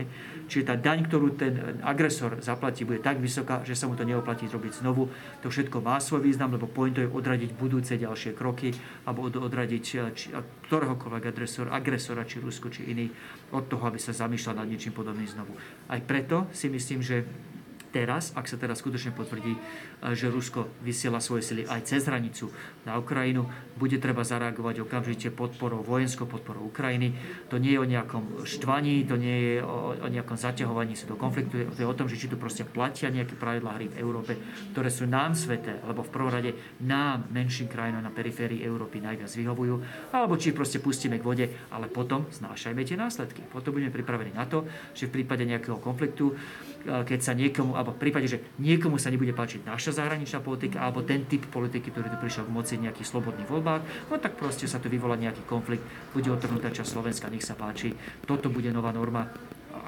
[0.45, 4.45] Čiže tá daň, ktorú ten agresor zaplatí, bude tak vysoká, že sa mu to neoplatí
[4.45, 5.09] zrobiť znovu.
[5.41, 8.75] To všetko má svoj význam, lebo pointou je odradiť budúce ďalšie kroky,
[9.07, 9.83] alebo odradiť
[10.69, 13.09] ktoréhokoľvek agresor, agresor agresora, či Rusko, či iný,
[13.49, 15.57] od toho, aby sa zamýšľal nad niečím podobným znovu.
[15.89, 17.25] Aj preto si myslím, že
[17.89, 19.57] teraz, ak sa teraz skutočne potvrdí,
[20.13, 22.53] že Rusko vysiela svoje sily aj cez hranicu
[22.85, 27.15] na Ukrajinu, bude treba zareagovať okamžite podporou, vojenskou podporou Ukrajiny.
[27.49, 31.65] To nie je o nejakom štvaní, to nie je o nejakom zaťahovaní sa do konfliktu,
[31.73, 34.37] to je o tom, že či tu proste platia nejaké pravidlá hry v Európe,
[34.71, 36.51] ktoré sú nám sveté, alebo v prvom rade
[36.85, 39.75] nám, menším krajinom na periférii Európy najviac vyhovujú,
[40.13, 43.41] alebo či proste pustíme k vode, ale potom znášajme tie následky.
[43.49, 46.35] Potom budeme pripravení na to, že v prípade nejakého konfliktu
[46.85, 51.03] keď sa niekomu, alebo v prípade, že niekomu sa nebude páčiť naša zahraničná politika, alebo
[51.03, 54.79] ten typ politiky, ktorý tu prišiel k moci nejakých slobodných voľbách, no tak proste sa
[54.79, 55.83] tu vyvolá nejaký konflikt,
[56.15, 57.91] bude otrhnutá časť Slovenska, nech sa páči.
[58.23, 59.27] Toto bude nová norma.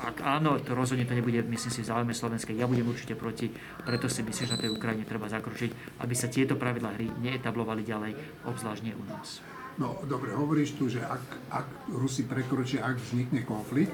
[0.01, 2.57] Ak áno, to rozhodne to nebude, myslím si, v záujme Slovenskej.
[2.57, 3.53] Ja budem určite proti,
[3.85, 7.85] preto si myslím, že na tej Ukrajine treba zakročiť, aby sa tieto pravidlá hry neetablovali
[7.85, 8.11] ďalej,
[8.49, 9.45] obzvlášť u nás.
[9.77, 11.21] No, dobre, hovoríš tu, že ak,
[11.53, 13.93] ak Rusi prekročia, ak vznikne konflikt,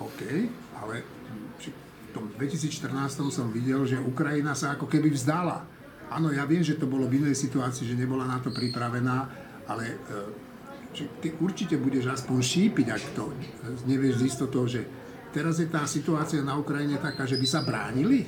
[0.00, 0.48] OK,
[0.80, 1.04] ale
[2.14, 2.88] tom 2014
[3.28, 5.64] som videl, že Ukrajina sa ako keby vzdala.
[6.08, 9.28] Áno, ja viem, že to bolo v inej situácii, že nebola na to pripravená,
[9.68, 9.96] ale e,
[10.96, 13.28] že ty určite budeš aspoň šípiť, ak to
[13.84, 14.88] nevieš z istotou, že
[15.36, 18.24] teraz je tá situácia na Ukrajine taká, že by sa bránili?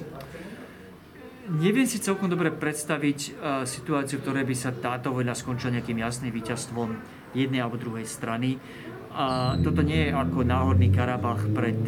[1.50, 5.98] Neviem si celkom dobre predstaviť uh, situáciu, v ktorej by sa táto vojna skončila nejakým
[5.98, 6.94] jasným víťazstvom
[7.34, 8.62] jednej alebo druhej strany.
[9.10, 11.82] A toto nie je ako náhodný Karabach pred,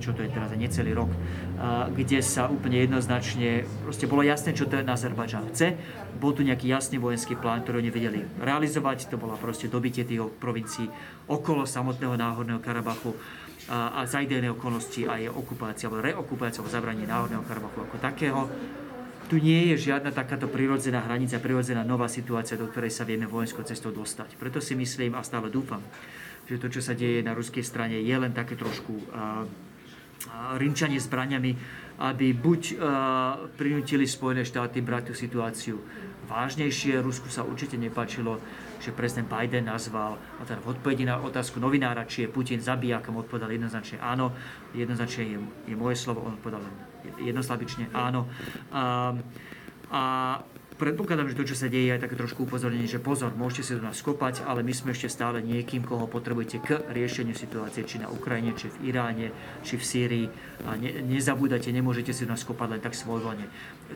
[0.00, 1.12] čo to je teraz, necelý rok,
[1.92, 5.76] kde sa úplne jednoznačne, proste bolo jasné, čo ten Azerbajdžan chce.
[6.16, 10.24] Bol tu nejaký jasný vojenský plán, ktorý oni vedeli realizovať, to bola proste dobitie tých
[10.40, 10.88] provincií
[11.28, 13.12] okolo samotného náhodného Karabachu
[13.68, 18.40] a, a za ideálne okolnosti aj okupácia alebo reokupácia alebo zabranie náhodného Karabachu ako takého.
[19.28, 23.64] tu nie je žiadna takáto prirodzená hranica, prirodzená nová situácia, do ktorej sa vieme vojenskou
[23.64, 24.36] cestou dostať.
[24.36, 25.80] Preto si myslím a stále dúfam,
[26.44, 29.44] že to, čo sa deje na ruskej strane, je len také trošku uh,
[30.56, 31.52] rinčanie zbraniami,
[32.00, 32.78] aby buď uh,
[33.54, 35.76] prinútili Spojené štáty brať tú situáciu
[36.24, 37.04] vážnejšie.
[37.04, 38.40] Rusku sa určite nepáčilo,
[38.80, 43.16] že prezident Biden nazval, a teda v odpovedi na otázku novinára, či je Putin zabijakom,
[43.20, 44.32] odpovedal jednoznačne áno.
[44.72, 45.38] Jednoznačne je,
[45.68, 46.64] je moje slovo, on odpovedal
[47.20, 48.28] jednoslabične áno.
[48.72, 49.12] A,
[49.92, 50.02] a
[50.74, 53.82] predpokladám, že to, čo sa deje, je také trošku upozornenie, že pozor, môžete si do
[53.86, 58.10] nás skopať, ale my sme ešte stále niekým, koho potrebujete k riešeniu situácie, či na
[58.10, 59.30] Ukrajine, či v Iráne,
[59.62, 60.26] či v Sýrii.
[60.66, 63.46] A ne, nezabúdajte, nemôžete si do nás skopať len tak svojvoľne.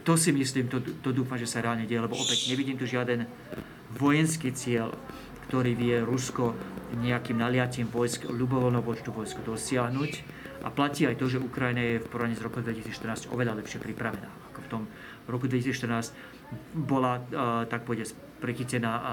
[0.07, 3.26] To si myslím, to, to dúfam, že sa reálne deje, lebo opäť nevidím tu žiaden
[3.99, 4.95] vojenský cieľ,
[5.49, 6.53] ktorý vie Rusko
[7.01, 10.38] nejakým naliatím vojsk, ľubovoľnou počtu vojsk dosiahnuť.
[10.62, 14.28] A platí aj to, že Ukrajina je v porovnaní s roku 2014 oveľa lepšie pripravená.
[14.52, 14.82] Ako v tom
[15.30, 16.11] roku 2014
[16.74, 17.20] bola,
[17.68, 19.12] tak povedať, prechytená a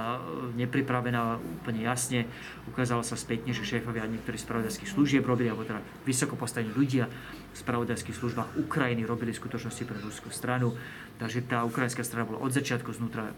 [0.54, 2.30] nepripravená úplne jasne.
[2.70, 7.10] Ukázalo sa spätne, že šéfovia niektorých spravodajských služieb robili, alebo teda vysoko postavení ľudia
[7.52, 10.78] v spravodajských službách Ukrajiny robili v skutočnosti pre ruskú stranu.
[11.18, 13.34] Takže tá ukrajinská strana bola od začiatku znútra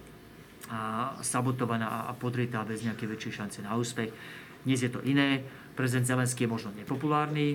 [1.24, 4.12] sabotovaná a podritá bez nejakej väčšej šance na úspech.
[4.68, 5.48] Dnes je to iné.
[5.78, 7.54] Prezident Zelenský je možno nepopulárny,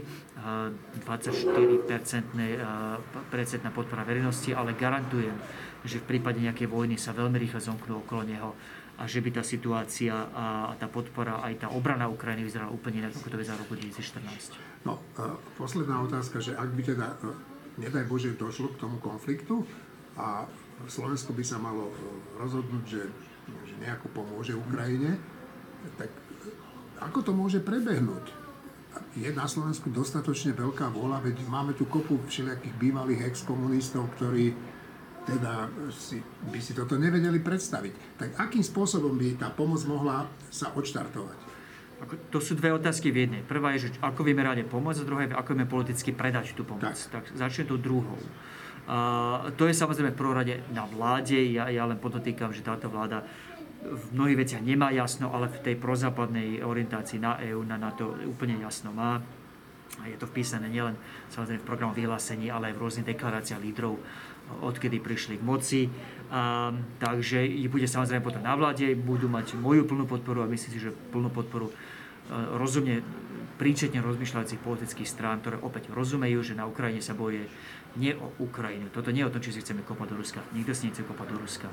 [1.03, 5.35] 24-percentná podpora verejnosti, ale garantujem,
[5.83, 8.55] že v prípade nejakej vojny sa veľmi rýchle zomknú okolo neho
[9.03, 13.19] a že by tá situácia a tá podpora, aj tá obrana Ukrajiny vyzerala úplne inak,
[13.19, 14.87] ako to vyzeralo roku 2014.
[14.87, 15.03] No,
[15.59, 17.19] posledná otázka, že ak by teda,
[17.83, 19.67] nedaj Bože, došlo k tomu konfliktu
[20.15, 20.47] a
[20.87, 21.91] Slovensko by sa malo
[22.39, 23.03] rozhodnúť, že,
[23.67, 25.19] že nejako pomôže Ukrajine,
[25.99, 26.22] tak
[27.09, 28.43] ako to môže prebehnúť?
[29.17, 34.53] Je na Slovensku dostatočne veľká vôľa, veď máme tu kopu všelijakých bývalých exkomunistov, ktorí
[35.23, 36.19] teda si,
[36.51, 38.19] by si toto nevedeli predstaviť.
[38.19, 41.39] Tak akým spôsobom by tá pomoc mohla sa odštartovať?
[42.35, 43.43] To sú dve otázky v jednej.
[43.47, 46.67] Prvá je, že ako vieme ráde pomôcť, a druhá je, ako vieme politicky predať tú
[46.67, 46.91] pomoc.
[46.91, 48.19] Tak, tak začnem tou druhou.
[48.91, 51.39] A to je samozrejme v prvom rade na vláde.
[51.39, 53.23] Ja, ja len podotýkam, že táto vláda
[53.83, 58.59] v mnohých veciach nemá jasno, ale v tej prozápadnej orientácii na EÚ, na NATO úplne
[58.63, 59.19] jasno má.
[60.01, 60.97] A je to vpísané nielen
[61.29, 64.01] samozrejme v programu vyhlásení, ale aj v rôznych deklaráciách lídrov
[64.65, 65.81] odkedy prišli k moci.
[66.33, 70.81] A, takže bude samozrejme potom na vláde, budú mať moju plnú podporu a myslím si,
[70.81, 71.75] že plnú podporu e,
[72.57, 73.05] rozumne
[73.61, 77.47] príčetne rozmýšľajúcich politických strán, ktoré opäť rozumejú, že na Ukrajine sa boje
[78.01, 78.89] nie o Ukrajinu.
[78.89, 80.41] Toto nie je o tom, či si chceme kopať do Ruska.
[80.57, 81.69] Nikto si nechce kopať do Ruska.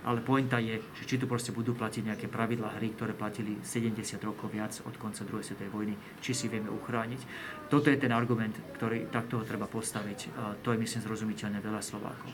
[0.00, 4.00] Ale pointa je, že či tu proste budú platiť nejaké pravidlá hry, ktoré platili 70
[4.24, 5.94] rokov viac od konca druhej svetovej vojny,
[6.24, 7.20] či si vieme uchrániť.
[7.68, 10.32] Toto je ten argument, ktorý takto ho treba postaviť.
[10.64, 12.32] To je, myslím, zrozumiteľné veľa Slovákov.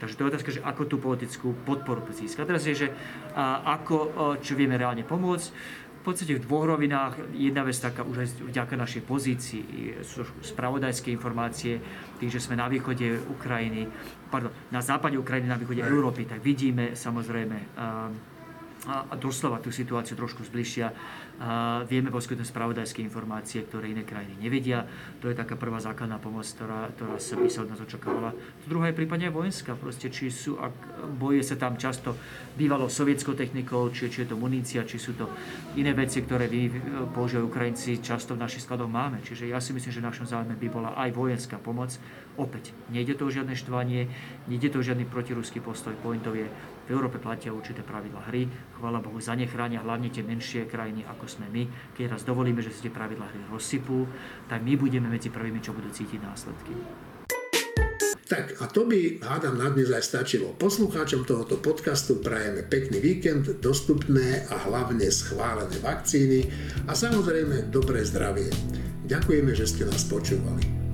[0.00, 2.48] Takže to je otázka, že ako tú politickú podporu získať.
[2.48, 2.88] Teraz je, že
[3.66, 3.96] ako,
[4.40, 5.48] čo vieme reálne pomôcť
[6.00, 7.36] v podstate v dvoch rovinách.
[7.36, 11.76] Jedna vec taká už aj vďaka našej pozícii, sú spravodajské informácie,
[12.16, 13.84] tým, že sme na východe Ukrajiny,
[14.32, 17.76] pardon, na západe Ukrajiny, na východe Európy, tak vidíme samozrejme
[18.88, 20.88] a doslova tú situáciu trošku zbližšia.
[21.88, 24.84] Vieme poskytnúť spravodajské informácie, ktoré iné krajiny nevedia.
[25.24, 28.36] To je taká prvá základná pomoc, ktorá, ktorá sa by sa od nás očakávala.
[28.68, 29.72] Druhá je prípadne vojenská.
[29.72, 30.76] Proste, či sú, ak
[31.16, 32.12] boje sa tam často
[32.60, 35.32] bývalo sovietskou technikou, či, či je to munícia, či sú to
[35.80, 36.68] iné veci, ktoré vy
[37.16, 39.24] používajú Ukrajinci, často v našich skladoch máme.
[39.24, 41.96] Čiže ja si myslím, že našom záujme by bola aj vojenská pomoc.
[42.36, 44.12] Opäť, nejde to o žiadne štvanie,
[44.44, 45.96] nejde to o žiadny protiruský postoj.
[46.04, 46.52] Pointov je
[46.90, 48.50] v Európe platia určité pravidla hry.
[48.74, 51.94] Chvála Bohu, za ne chránia hlavne tie menšie krajiny, ako sme my.
[51.94, 54.10] Keď raz dovolíme, že si tie pravidla hry rozsypú,
[54.50, 56.74] tak my budeme medzi prvými, čo budú cítiť následky.
[58.26, 60.50] Tak a to by, hádam, na dnes aj stačilo.
[60.58, 66.50] Poslucháčom tohoto podcastu prajeme pekný víkend, dostupné a hlavne schválené vakcíny
[66.90, 68.50] a samozrejme dobré zdravie.
[69.06, 70.89] Ďakujeme, že ste nás počúvali.